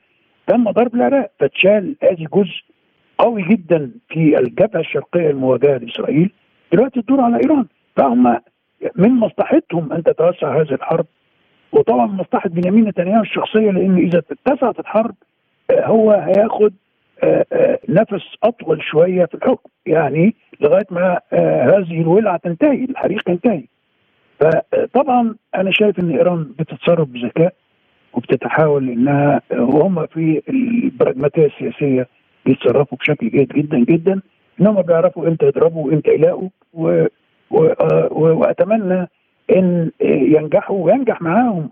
[0.47, 2.61] تم ضرب العراق فتشال ادي جزء
[3.17, 6.32] قوي جدا في الجبهة الشرقية المواجهه لاسرائيل
[6.73, 7.65] دلوقتي تدور على إيران.
[7.95, 8.39] فهم
[8.95, 11.05] من مصلحتهم أن تتوسع هذه الحرب
[11.71, 15.15] وطبعا مصلحة بنيامين نتنياهو الشخصية لأن إذا اتسعت الحرب
[15.71, 16.73] هو هياخد
[17.89, 19.70] نفس أطول شوية في الحكم.
[19.86, 21.20] يعني لغاية ما
[21.74, 23.63] هذه الولعة تنتهي الحريق ينتهي.
[24.39, 27.53] فطبعا أنا شايف إن إيران بتتصرف بذكاء
[28.13, 32.07] وبتتحاول إنها وهم في البراجماتيه السياسية
[32.45, 34.22] بيتصرفوا بشكل جيد جدا جدا.
[34.61, 36.49] إنهم بيعرفوا إمتى يضربوا وامتى يلاقوا.
[36.74, 37.05] و...
[37.51, 37.70] و...
[38.11, 39.07] وأتمنى
[39.55, 41.70] إن ينجحوا وينجح معاهم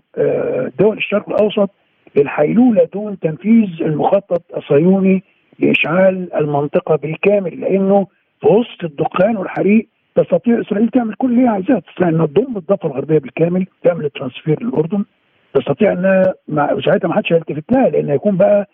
[0.78, 1.70] دول الشرق الأوسط
[2.16, 5.22] للحيلولة دون تنفيذ المخطط الصهيوني
[5.58, 8.06] لاشعال المنطقة بالكامل لأنه
[8.40, 11.78] في وسط الدخان والحريق تستطيع إسرائيل تعمل كل اللي هي عايزاه.
[11.78, 15.04] تستطيع إنها تضم الضفة الغربية بالكامل تعمل الترانسفير للأردن.
[15.54, 18.68] تستطيع إنها مع ساعتها ما حدش هيلتفت لها لأن هيكون بقى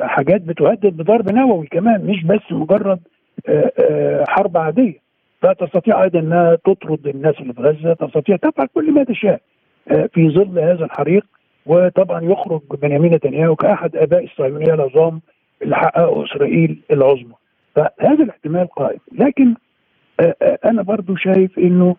[0.00, 2.98] حاجات بتهدد بضرب نووي كمان مش بس مجرد
[4.28, 5.08] حرب عادية.
[5.42, 9.40] فتستطيع أيضا إنها تطرد الناس اللي في غزة تستطيع تفعل كل ما تشاء
[10.12, 11.24] في ظل هذا الحريق.
[11.68, 15.20] وطبعا يخرج بنيامين نتنياهو كأحد آباء الصهيونية العظام
[15.62, 17.34] اللي حققوا إسرائيل العظمى.
[17.74, 18.98] فهذا الاحتمال قائم.
[19.12, 19.54] لكن
[20.64, 21.96] أنا برضو شايف إنه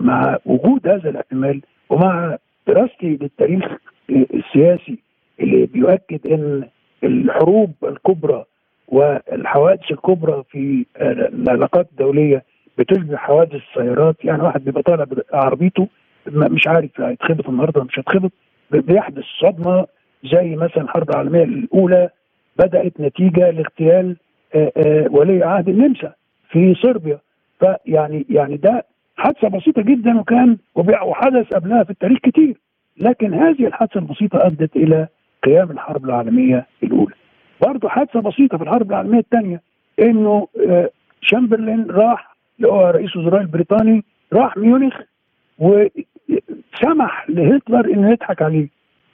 [0.00, 2.36] مع وجود هذا الاحتمال ومع
[2.66, 3.64] دراستي للتاريخ
[4.10, 4.98] السياسي
[5.40, 6.68] اللي بيؤكد إن
[7.04, 8.44] الحروب الكبرى
[8.88, 12.42] والحوادث الكبرى في العلاقات الدولية
[12.78, 15.88] بتشبه حوادث السيارات يعني واحد بيبقى طالع بعربيته
[16.26, 18.32] مش عارف هيتخبط النهارده مش هيتخبط.
[18.70, 19.86] بيحدث صدمة
[20.24, 22.08] زي مثلا الحرب العالمية الأولى
[22.58, 24.16] بدأت نتيجة لاغتيال
[25.10, 26.12] ولي عهد النمسا
[26.50, 27.18] في صربيا.
[27.60, 28.84] فيعني يعني ده
[29.16, 30.56] حادثة بسيطة جدا وكان
[31.04, 32.56] وحدث قبلها في التاريخ كتير.
[32.96, 35.08] لكن هذه الحادثة البسيطة أدت إلى
[35.42, 37.14] قيام الحرب العالمية الأولى.
[37.62, 39.62] برضه حادثة بسيطة في الحرب العالمية الثانية
[40.00, 40.48] إنه
[41.20, 44.94] شامبرلين راح اللي هو رئيس الوزراء البريطاني راح ميونخ
[46.74, 48.68] وسمح لهتلر إنه يضحك عليه.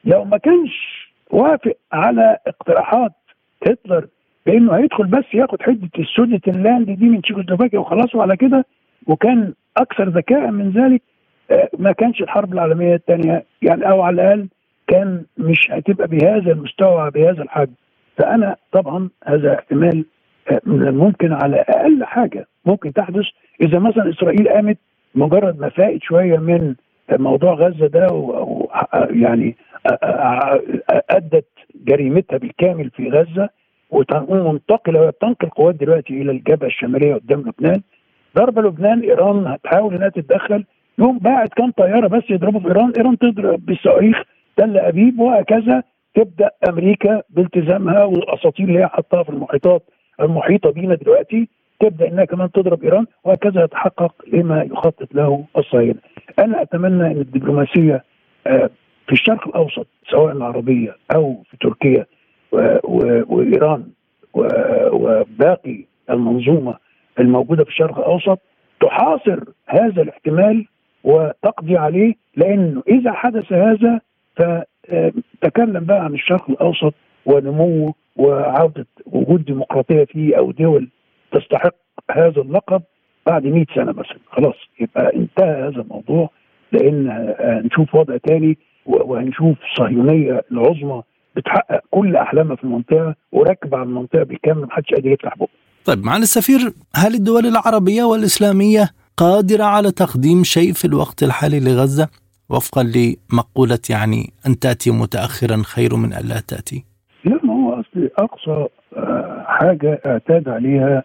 [0.05, 3.13] لو ما كانش وافق على اقتراحات
[3.67, 4.07] هتلر
[4.47, 8.65] بإنه هيدخل بس ياخد حدة السوديت اللاند دي من تشيكوسلوفاكيا وخلاص على كده
[9.07, 11.03] وكان أكثر ذكاء من ذلك
[11.79, 14.49] ما كانش الحرب العالمية الثانية يعني أو على الأقل
[14.87, 17.73] كان مش هتبقى بهذا المستوى بهذا الحجم
[18.17, 20.05] فأنا طبعا هذا احتمال
[20.67, 23.25] من الممكن على أقل حاجة ممكن تحدث
[23.61, 24.79] إذا مثلا إسرائيل قامت
[25.15, 26.75] مجرد ما فاقت شوية من
[27.13, 28.07] موضوع غزة ده
[29.11, 29.57] يعني
[31.11, 33.49] أدت جريمتها بالكامل في غزة
[33.91, 37.81] ومنتقله وبتنقل قوات دلوقتي إلى الجبهة الشمالية قدام لبنان.
[38.37, 40.65] ضرب لبنان إيران هتحاول إنها تتدخل.
[40.99, 44.23] يوم باعت كام طيارة بس يضربوا في إيران إيران تضرب بالصواريخ
[44.57, 45.83] تل أبيب وهكذا
[46.15, 49.83] تبدأ أمريكا بالتزامها والأساطير اللي هي حطها في المحيطات
[50.21, 51.49] المحيطة بينا دلوقتي.
[51.81, 55.99] تبدأ إنها كمان تضرب إيران وهكذا يتحقق لما يخطط له الصهاينه.
[56.39, 58.05] أنا أتمنى إن الدبلوماسية
[59.07, 62.07] في الشرق الأوسط سواء العربية أو في تركيا
[63.29, 63.85] وإيران
[64.93, 66.75] وباقي المنظومة
[67.21, 68.39] الموجودة في الشرق الأوسط
[68.81, 70.67] تحاصر هذا الاحتمال
[71.05, 74.01] وتقضي عليه لأنه إذا حدث هذا
[74.37, 76.95] فتكلم بقى عن الشرق الأوسط
[77.27, 80.89] ونموه وعودة وجود ديمقراطية فيه أو دول
[81.33, 81.75] تستحق
[82.11, 82.83] هذا اللقب
[83.27, 86.31] بعد 100 سنة مثلا خلاص يبقى انتهى هذا الموضوع
[86.73, 87.09] لأن
[87.41, 91.03] هنشوف وضع تاني وهنشوف الصهيونيه العظمى
[91.37, 95.49] بتحقق كل أحلامها في المنطقة وراكبة على المنطقة بالكامل محدش قادر يفتح بقه.
[95.85, 102.09] طيب معالي السفير هل الدول العربية والإسلامية قادرة على تقديم شيء في الوقت الحالي لغزة
[102.51, 106.85] وفقا لمقولة يعني أن تأتي متاخرا خير من أن لا تأتي؟
[107.25, 108.67] لا ما هو أصل أقصى
[108.97, 111.03] آه، حاجة اعتاد عليها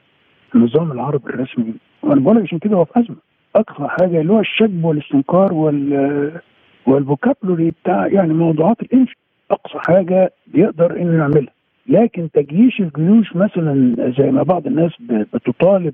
[0.56, 1.74] النظام العربي الرسمي.
[2.04, 3.16] وأنا بقول عشان كده هو في أزمة.
[3.56, 6.42] أقصى حاجة اللي هو الشجب والاستنكار وال
[6.88, 9.16] والفوكابلوري بتاع يعني موضوعات الانش
[9.52, 11.54] أقصى حاجة بيقدر إنه يعملها.
[11.88, 14.92] لكن تجييش الجيوش مثلا زي ما بعض الناس
[15.34, 15.94] بتطالب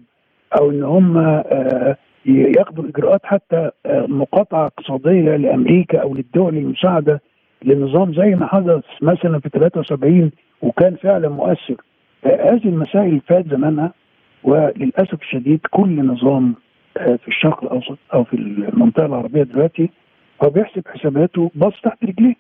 [0.60, 7.22] أو إن هم آه، ياخدوا إجراءات حتى آه، مقاطعة اقتصادية لأمريكا أو للدول المساعدة
[7.64, 10.32] للنظام زي ما حدث مثلا في 73
[10.62, 11.76] وكان فعلا مؤثر.
[12.26, 13.94] آه، هذه المسائل فات زمانها
[14.44, 16.56] وللأسف الشديد كل نظام
[16.96, 19.90] في الشرق الأوسط أو في المنطقة العربية دلوقتي
[20.44, 22.36] هو بيحسب حساباته باص تحت رجليه.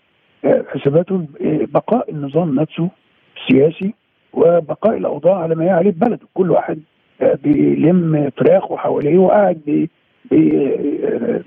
[0.73, 1.25] حساباته
[1.73, 2.89] بقاء النظام نفسه
[3.37, 3.93] السياسي
[4.33, 6.27] وبقاء الأوضاع على ما هي عليه بلده.
[6.33, 6.79] كل واحد
[7.43, 9.89] بيلم فراخه حواليه وقاعد بي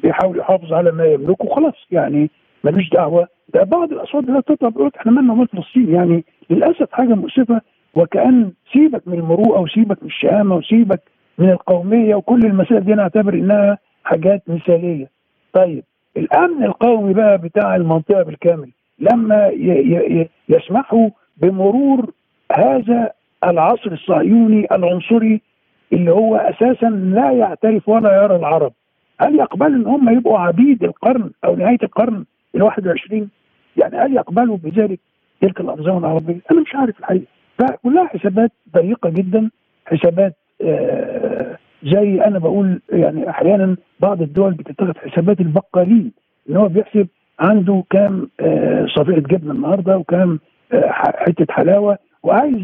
[0.03, 1.75] بيحاول يحافظ على ما يملكه وخلاص.
[1.91, 2.31] يعني
[2.65, 3.29] ملوش دعوة.
[3.55, 5.95] ده بعض الأصوات اللي تطلع بيقول إحنا مالنا ومال فلسطين.
[5.95, 7.61] يعني للأسف حاجة مؤسفة
[7.95, 11.01] وكأن سيبك من المروءة وسيبك من الشهامه وسيبك
[11.39, 15.11] من القومية وكل المسائل دي نعتبر إنها حاجات مثالية.
[15.53, 15.85] طيب
[16.17, 19.49] الأمن القومي بقى بتاع المنطقة بالكامل لما
[20.49, 22.11] يسمحوا بمرور
[22.57, 23.11] هذا
[23.45, 25.41] العصر الصهيوني العنصري
[25.93, 28.73] اللي هو أساسا لا يعترف ولا يرى العرب
[29.21, 32.25] هل يقبلوا إن هم يبقوا عبيد القرن أو نهاية القرن
[32.55, 33.29] ال 21
[33.77, 35.01] يعني هل يقبلوا بذلك
[35.41, 37.27] تلك الأنظمة العربية؟ أنا مش عارف الحقيقة
[37.59, 39.51] فكلها حسابات ضيقة جدا.
[39.87, 46.13] حسابات آه زي أنا بقول يعني أحيانا بعض الدول بتتخذ حسابات البقالين
[46.51, 47.09] إن هو بيحسب
[47.41, 50.41] عنده كام آه صفيحه جبنة النهارده وكام
[50.73, 52.57] آه حتة حلاوة وعايز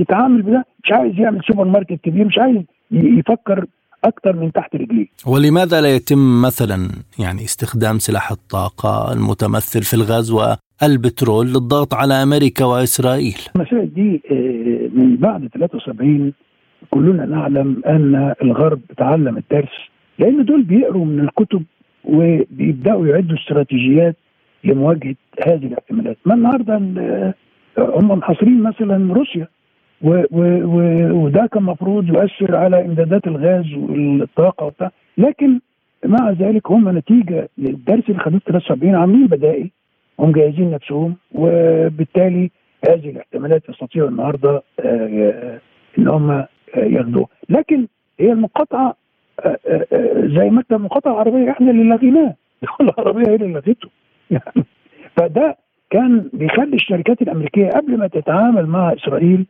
[0.00, 2.56] يتعامل بده مش عايز يعمل سوبر ماركت كبير مش عايز
[2.90, 3.64] يفكر
[4.04, 5.06] أكثر من تحت رجليه.
[5.26, 10.32] ولماذا لا يتم مثلا يعني استخدام سلاح الطاقة المتمثل في الغاز
[10.82, 16.32] والبترول للضغط على أمريكا وإسرائيل؟ المسائل دي آه، من بعد 73
[16.90, 19.72] كلنا نعلم أن الغرب تعلم الدرس
[20.18, 21.62] لأن دول بيقروا من الكتب
[22.04, 24.16] وبيبدأوا يعدوا استراتيجيات
[24.64, 25.14] لمواجهة
[25.46, 26.76] هذه الاحتمالات، ما النهارده
[27.78, 29.48] هم محاصرين مثلا روسيا
[30.02, 30.80] و و و
[31.24, 35.60] وده كان المفروض يؤثر على إمدادات الغاز والطاقة وبتاع لكن
[36.04, 39.70] مع ذلك هم نتيجة للدرس اللي خدوه 73 عاملين بدائل
[40.20, 42.50] هم جاهزين نفسهم وبالتالي
[42.88, 45.60] هذه الاحتمالات يستطيعوا النهارده آه،
[45.98, 46.44] إن هم
[46.76, 47.26] ياخدوها.
[47.48, 47.86] لكن
[48.20, 48.94] هي المقاطعة
[49.40, 49.86] آه، آه،
[50.26, 53.88] زي ما المقاطعة العربية إحنا اللي لغيناه الدول العربية هي اللي لغيته.
[54.30, 54.64] يعني
[55.16, 55.56] فده
[55.90, 59.46] كان بيخلي الشركات الأمريكية قبل ما تتعامل مع إسرائيل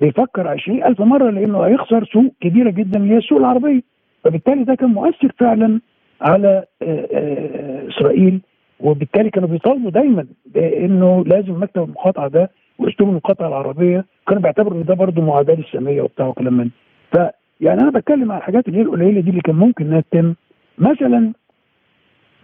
[0.00, 3.80] بيفكر 20 ألف مرة لأنه هيخسر سوق كبيرة جدا هي السوق العربية.
[4.24, 5.80] فبالتالي ده كان مؤثر فعلا
[6.20, 8.40] على آه، آه، إسرائيل.
[8.80, 14.84] وبالتالي كانوا بيطالبوا دايما بإنه لازم مكتب المقاطعة ده وأسلوب المقاطعة العربية كانوا بيعتبروا إن
[14.84, 16.70] ده برضه معاداه للساميه وبتاع وكلام من
[17.12, 20.34] فيعني أنا بتكلم عن الحاجات اللي هي القليلة دي اللي كان ممكن إنها تتم.
[20.78, 21.32] مثلا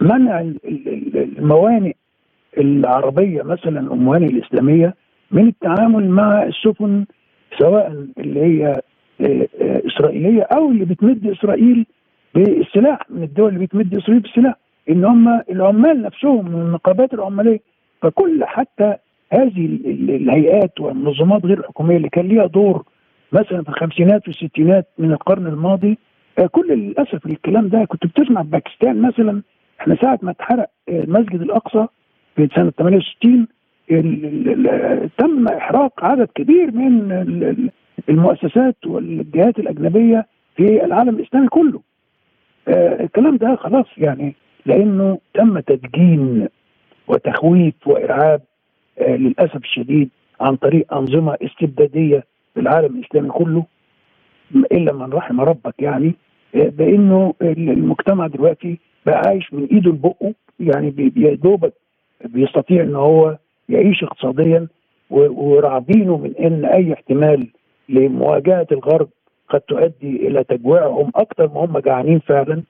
[0.01, 0.41] منع
[1.39, 1.93] الموانئ
[2.57, 4.93] العربية مثلا الموانئ الإسلامية
[5.31, 7.05] من التعامل مع السفن
[7.59, 8.67] سواء اللي هي
[9.21, 11.85] آه، آه، إسرائيلية أو اللي بتمد إسرائيل
[12.35, 14.55] بالسلاح من الدول اللي بتمد إسرائيل بالسلاح.
[14.89, 17.59] إن هم العمال نفسهم من النقابات العمالية
[18.01, 18.95] فكل حتى
[19.33, 22.83] هذه الهيئات والمنظمات غير الحكوميه اللي كان ليها دور
[23.31, 25.97] مثلا في الخمسينات والستينات من القرن الماضي
[26.39, 29.41] آه، كل للأسف الكلام ده كنت بتسمع في باكستان مثلا
[29.81, 31.85] إحنا ساعة ما اتحرق المسجد الأقصى
[32.35, 33.47] في سنة 68
[35.17, 37.11] تم إحراق عدد كبير من
[38.09, 40.25] المؤسسات والجهات الأجنبية
[40.55, 41.81] في العالم الإسلامي كله.
[42.67, 44.35] آه، الكلام ده خلاص يعني
[44.67, 46.47] لأنه تم تدجين
[47.07, 48.41] وتخويف وارعاب
[48.99, 50.09] آه، للأسف الشديد
[50.41, 53.65] عن طريق أنظمة استبدادية في العالم الإسلامي كله.
[54.55, 56.15] إلا من رحم ربك يعني
[56.55, 60.33] آه، بأنه المجتمع دلوقتي بقى عايش من إيده لبقه.
[60.59, 61.73] يعني يا دوبك
[62.25, 63.37] بيستطيع إن هو
[63.69, 64.67] يعيش اقتصاديا
[65.09, 67.47] وراعبينه من إن أي احتمال
[67.89, 69.09] لمواجهة الغرب
[69.49, 72.63] قد تؤدي إلى تجويعهم أكثر ما هم جعانين فعلا.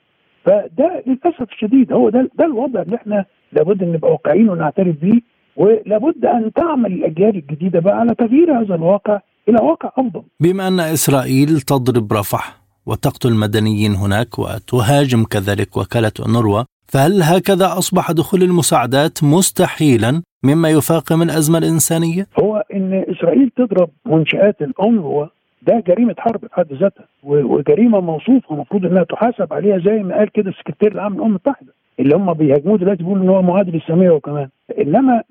[0.48, 5.20] فده للأسف الشديد هو ده ده الوضع اللي إحنا لابد ان نبقى واقعيين ونعترف بيه
[5.58, 9.20] ولابد أن تعمل الأجيال الجديدة بقى على تغيير هذا الواقع
[9.50, 10.22] إلى واقع أفضل.
[10.40, 18.12] بما أن إسرائيل تضرب رفح وتقتل مدنيين هناك وتهاجم كذلك وكالة اونروا فهل هكذا أصبح
[18.12, 25.26] دخول المساعدات مستحيلا مما يفاقم الازمه الانسانيه؟ هو إن إسرائيل تضرب منشآت الاونروا
[25.68, 30.32] ده جريمة حرب في حد ذاتها وجريمة موصوفة المفروض إنها تحاسب عليها زي ما قال
[30.32, 34.48] كده السكرتير العام للأمم المتحدة اللي هم بيهاجموه دلوقتي بيقولوا إن هو معادل للساميه وكمان.
[34.82, 35.24] إنما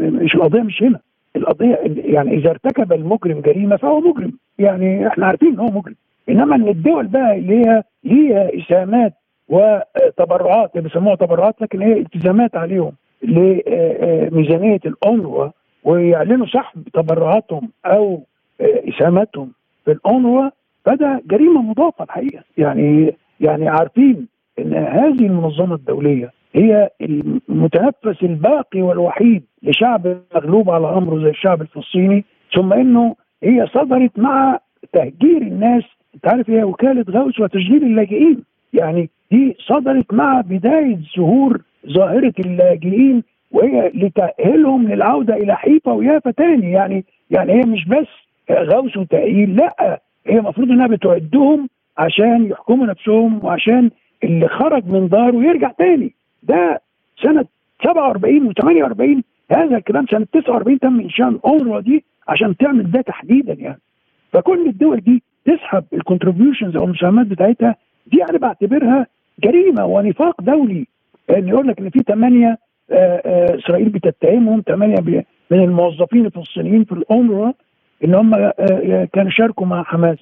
[0.00, 1.00] مش القضية مش هنا.
[1.36, 4.32] القضية يعني إذا ارتكب المجرم جريمة فهو مجرم.
[4.58, 5.94] يعني إحنا عارفين إن هو مجرم.
[6.28, 9.12] إنما إن الدول بقى اللي هي ليها إسهامات
[9.48, 15.48] وتبرعات بيسموها تبرعات لكن هي التزامات عليهم لميزانيه الاونروا
[15.84, 18.22] ويعلنوا سحب تبرعاتهم أو
[18.60, 19.52] إسهاماتهم
[19.88, 20.50] في الاونروا
[20.84, 22.42] فده جريمة مضافة الحقيقة.
[22.58, 24.26] يعني يعني عارفين
[24.58, 32.24] إن هذه المنظمة الدولية هي المتنفس الباقي والوحيد لشعب مغلوب على أمره زي الشعب الفلسطيني
[32.56, 34.58] ثم إنه هي صدرت مع
[34.92, 35.82] تهجير الناس.
[36.14, 38.44] أنت عارف هي وكالة غوث وتشغيل اللاجئين.
[38.72, 46.72] يعني دي صدرت مع بداية ظهور ظاهرة اللاجئين وهي لتأهيلهم للعودة إلى حيفا ويافا تاني.
[46.72, 51.68] يعني يعني هي مش بس غوث وتاهيل لا هي المفروض إنها بتعدهم
[51.98, 53.90] عشان يحكموا نفسهم وعشان
[54.24, 56.14] اللي خرج من داره يرجع تاني.
[56.42, 56.80] ده
[57.22, 57.44] سنة
[57.84, 59.22] 47 و48
[59.56, 63.80] هذا الكلام سنة 49 تم إنشاء الاونروا دي عشان تعمل ده تحديدا يعني.
[64.32, 67.76] فكل الدول دي تسحب ال contributions أو المساهمات بتاعتها
[68.06, 69.06] دي أنا بعتبرها
[69.44, 70.86] جريمة ونفاق دولي.
[71.30, 72.58] إن يقول لك إن في ثمانيه
[73.58, 77.52] إسرائيل بتتهمهم ثمانيه من الموظفين الفلسطينيين في الاونروا
[78.04, 78.50] إن هم
[79.12, 80.18] كانوا شاركوا مع حماس.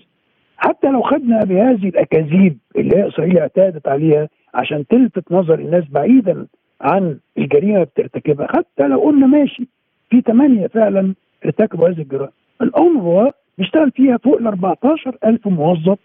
[0.56, 6.46] حتى لو خدنا بهذه الأكاذيب اللي هي اسرائيل اعتادت عليها عشان تلفت نظر الناس بعيدا
[6.80, 9.68] عن الجريمة بترتكبها حتى لو قلنا ماشي
[10.10, 11.14] في ثمانيه فعلا
[11.44, 12.30] ارتكبوا هذه الجرائم.
[12.62, 15.98] الاونروا بيشتغل فيها فوق ال 14000 موظف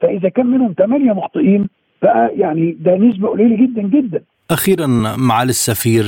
[0.00, 1.68] فإذا كان منهم ثمانيه مخطئين
[2.02, 4.22] بقى يعني ده نسبة قليلة جدا جدا.
[4.50, 4.86] أخيرا
[5.28, 6.04] معالي السفير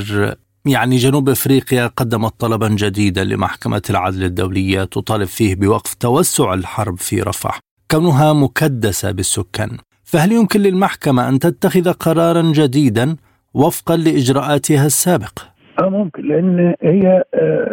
[0.65, 7.21] يعني جنوب أفريقيا قدمت طلبا جديدا لمحكمة العدل الدولية تطالب فيه بوقف توسع الحرب في
[7.21, 7.59] رفح
[7.91, 9.69] كونها مكدسة بالسكان.
[10.03, 13.15] فهل يمكن للمحكمة أن تتخذ قرارا جديدا
[13.53, 15.41] وفقا لإجراءاتها السابقه؟
[15.79, 17.23] آه ممكن لأن هي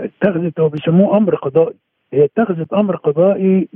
[0.05, 1.75] اتخذت هو بيسموه أمر قضائي.
[2.13, 3.69] هي اتخذت أمر قضائي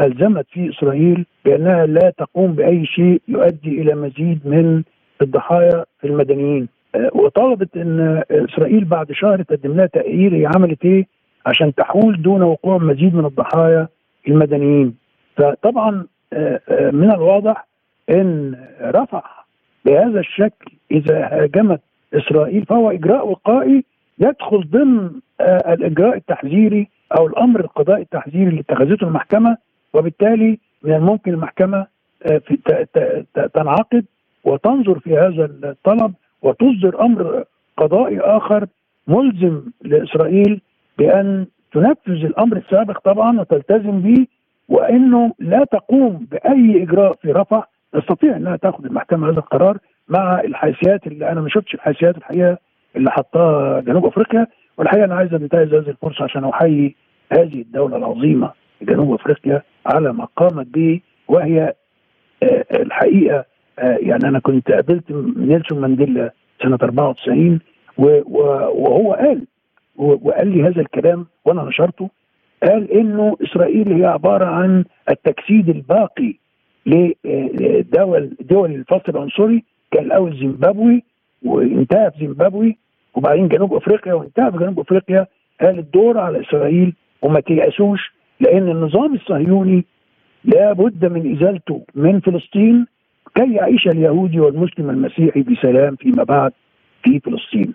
[0.00, 4.82] الزمت فيه إسرائيل بأنها لا تقوم بأي شيء يؤدي إلى مزيد من
[5.22, 6.68] الضحايا المدنيين.
[7.14, 11.06] وطلبت إن إسرائيل بعد شهر تقدم لها تقرير هي عملت إيه؟
[11.46, 13.88] عشان تحول دون وقوع مزيد من الضحايا
[14.28, 14.96] المدنيين.
[15.36, 15.90] فطبعا
[16.92, 17.66] من الواضح
[18.10, 19.46] إن رفح
[19.84, 21.80] بهذا الشكل إذا هاجمت
[22.14, 23.84] إسرائيل فهو إجراء وقائي
[24.18, 26.88] يدخل ضمن الإجراء التحذيري
[27.18, 29.56] أو الأمر القضائي التحذيري اللي اتخذته المحكمة.
[29.94, 31.86] وبالتالي من الممكن المحكمة
[33.54, 34.04] تنعقد
[34.44, 36.14] وتنظر في هذا الطلب
[36.46, 37.44] وتصدر أمر
[37.76, 38.66] قضائي آخر
[39.08, 40.60] ملزم لإسرائيل
[40.98, 44.26] بأن تنفذ الأمر السابق طبعا وتلتزم به
[44.68, 49.78] وإنه لا تقوم بأي إجراء في رفح تستطيع إنها تأخذ المحكمة هذا القرار
[50.08, 52.58] مع الحيثيات اللي أنا ما شفتش الحيثيات الحقيقة
[52.96, 54.46] اللي حطها جنوب أفريقيا
[54.78, 56.96] والحقيقة أنا عايز انتهز هذه الفرصة عشان أحيي
[57.32, 61.74] هذه الدولة العظيمة جنوب أفريقيا على ما قامت به وهي
[62.72, 63.44] الحقيقة
[63.78, 65.04] يعني أنا كنت قابلت
[65.36, 67.60] نيلسون مانديلا سنة 94
[67.98, 69.42] وهو قال
[69.96, 72.10] وقال لي هذا الكلام وأنا نشرته
[72.62, 76.34] قال إنه إسرائيل هي عبارة عن التجسيد الباقي
[76.86, 81.02] لدول دول الفصل العنصري كان الأول زيمبابوي
[81.42, 82.78] وانتهى في زيمبابوي
[83.14, 85.26] وبعدين جنوب أفريقيا وانتهى في جنوب أفريقيا
[85.60, 89.84] قال الدور على إسرائيل وما تيأسوش لأن النظام الصهيوني
[90.44, 92.86] لابد من إزالته من فلسطين
[93.36, 96.52] كي يعيش اليهودي والمسلم المسيحي بسلام فيما بعد
[97.04, 97.74] في فلسطين.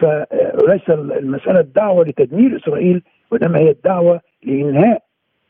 [0.00, 5.02] فليس المسألة الدعوة لتدمير إسرائيل وإنما هي الدعوة لإنهاء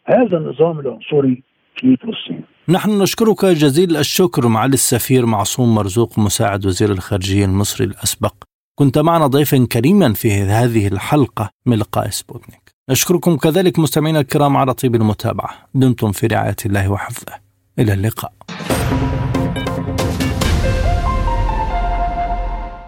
[0.05, 1.43] هذا النظام العنصري
[1.77, 2.41] في فلسطين.
[2.69, 8.35] نحن نشكرك جزيل الشكر معالي السفير معصوم مرزوق مساعد وزير الخارجية المصري الأسبق.
[8.75, 12.71] كنت معنا ضيفا كريما في هذه الحلقة من لقاء سبوتنيك.
[12.91, 15.51] نشكركم كذلك مستمعينا الكرام على طيب المتابعة.
[15.75, 17.44] دمتم في رعاية الله وحفظه.
[17.79, 18.33] إلى اللقاء.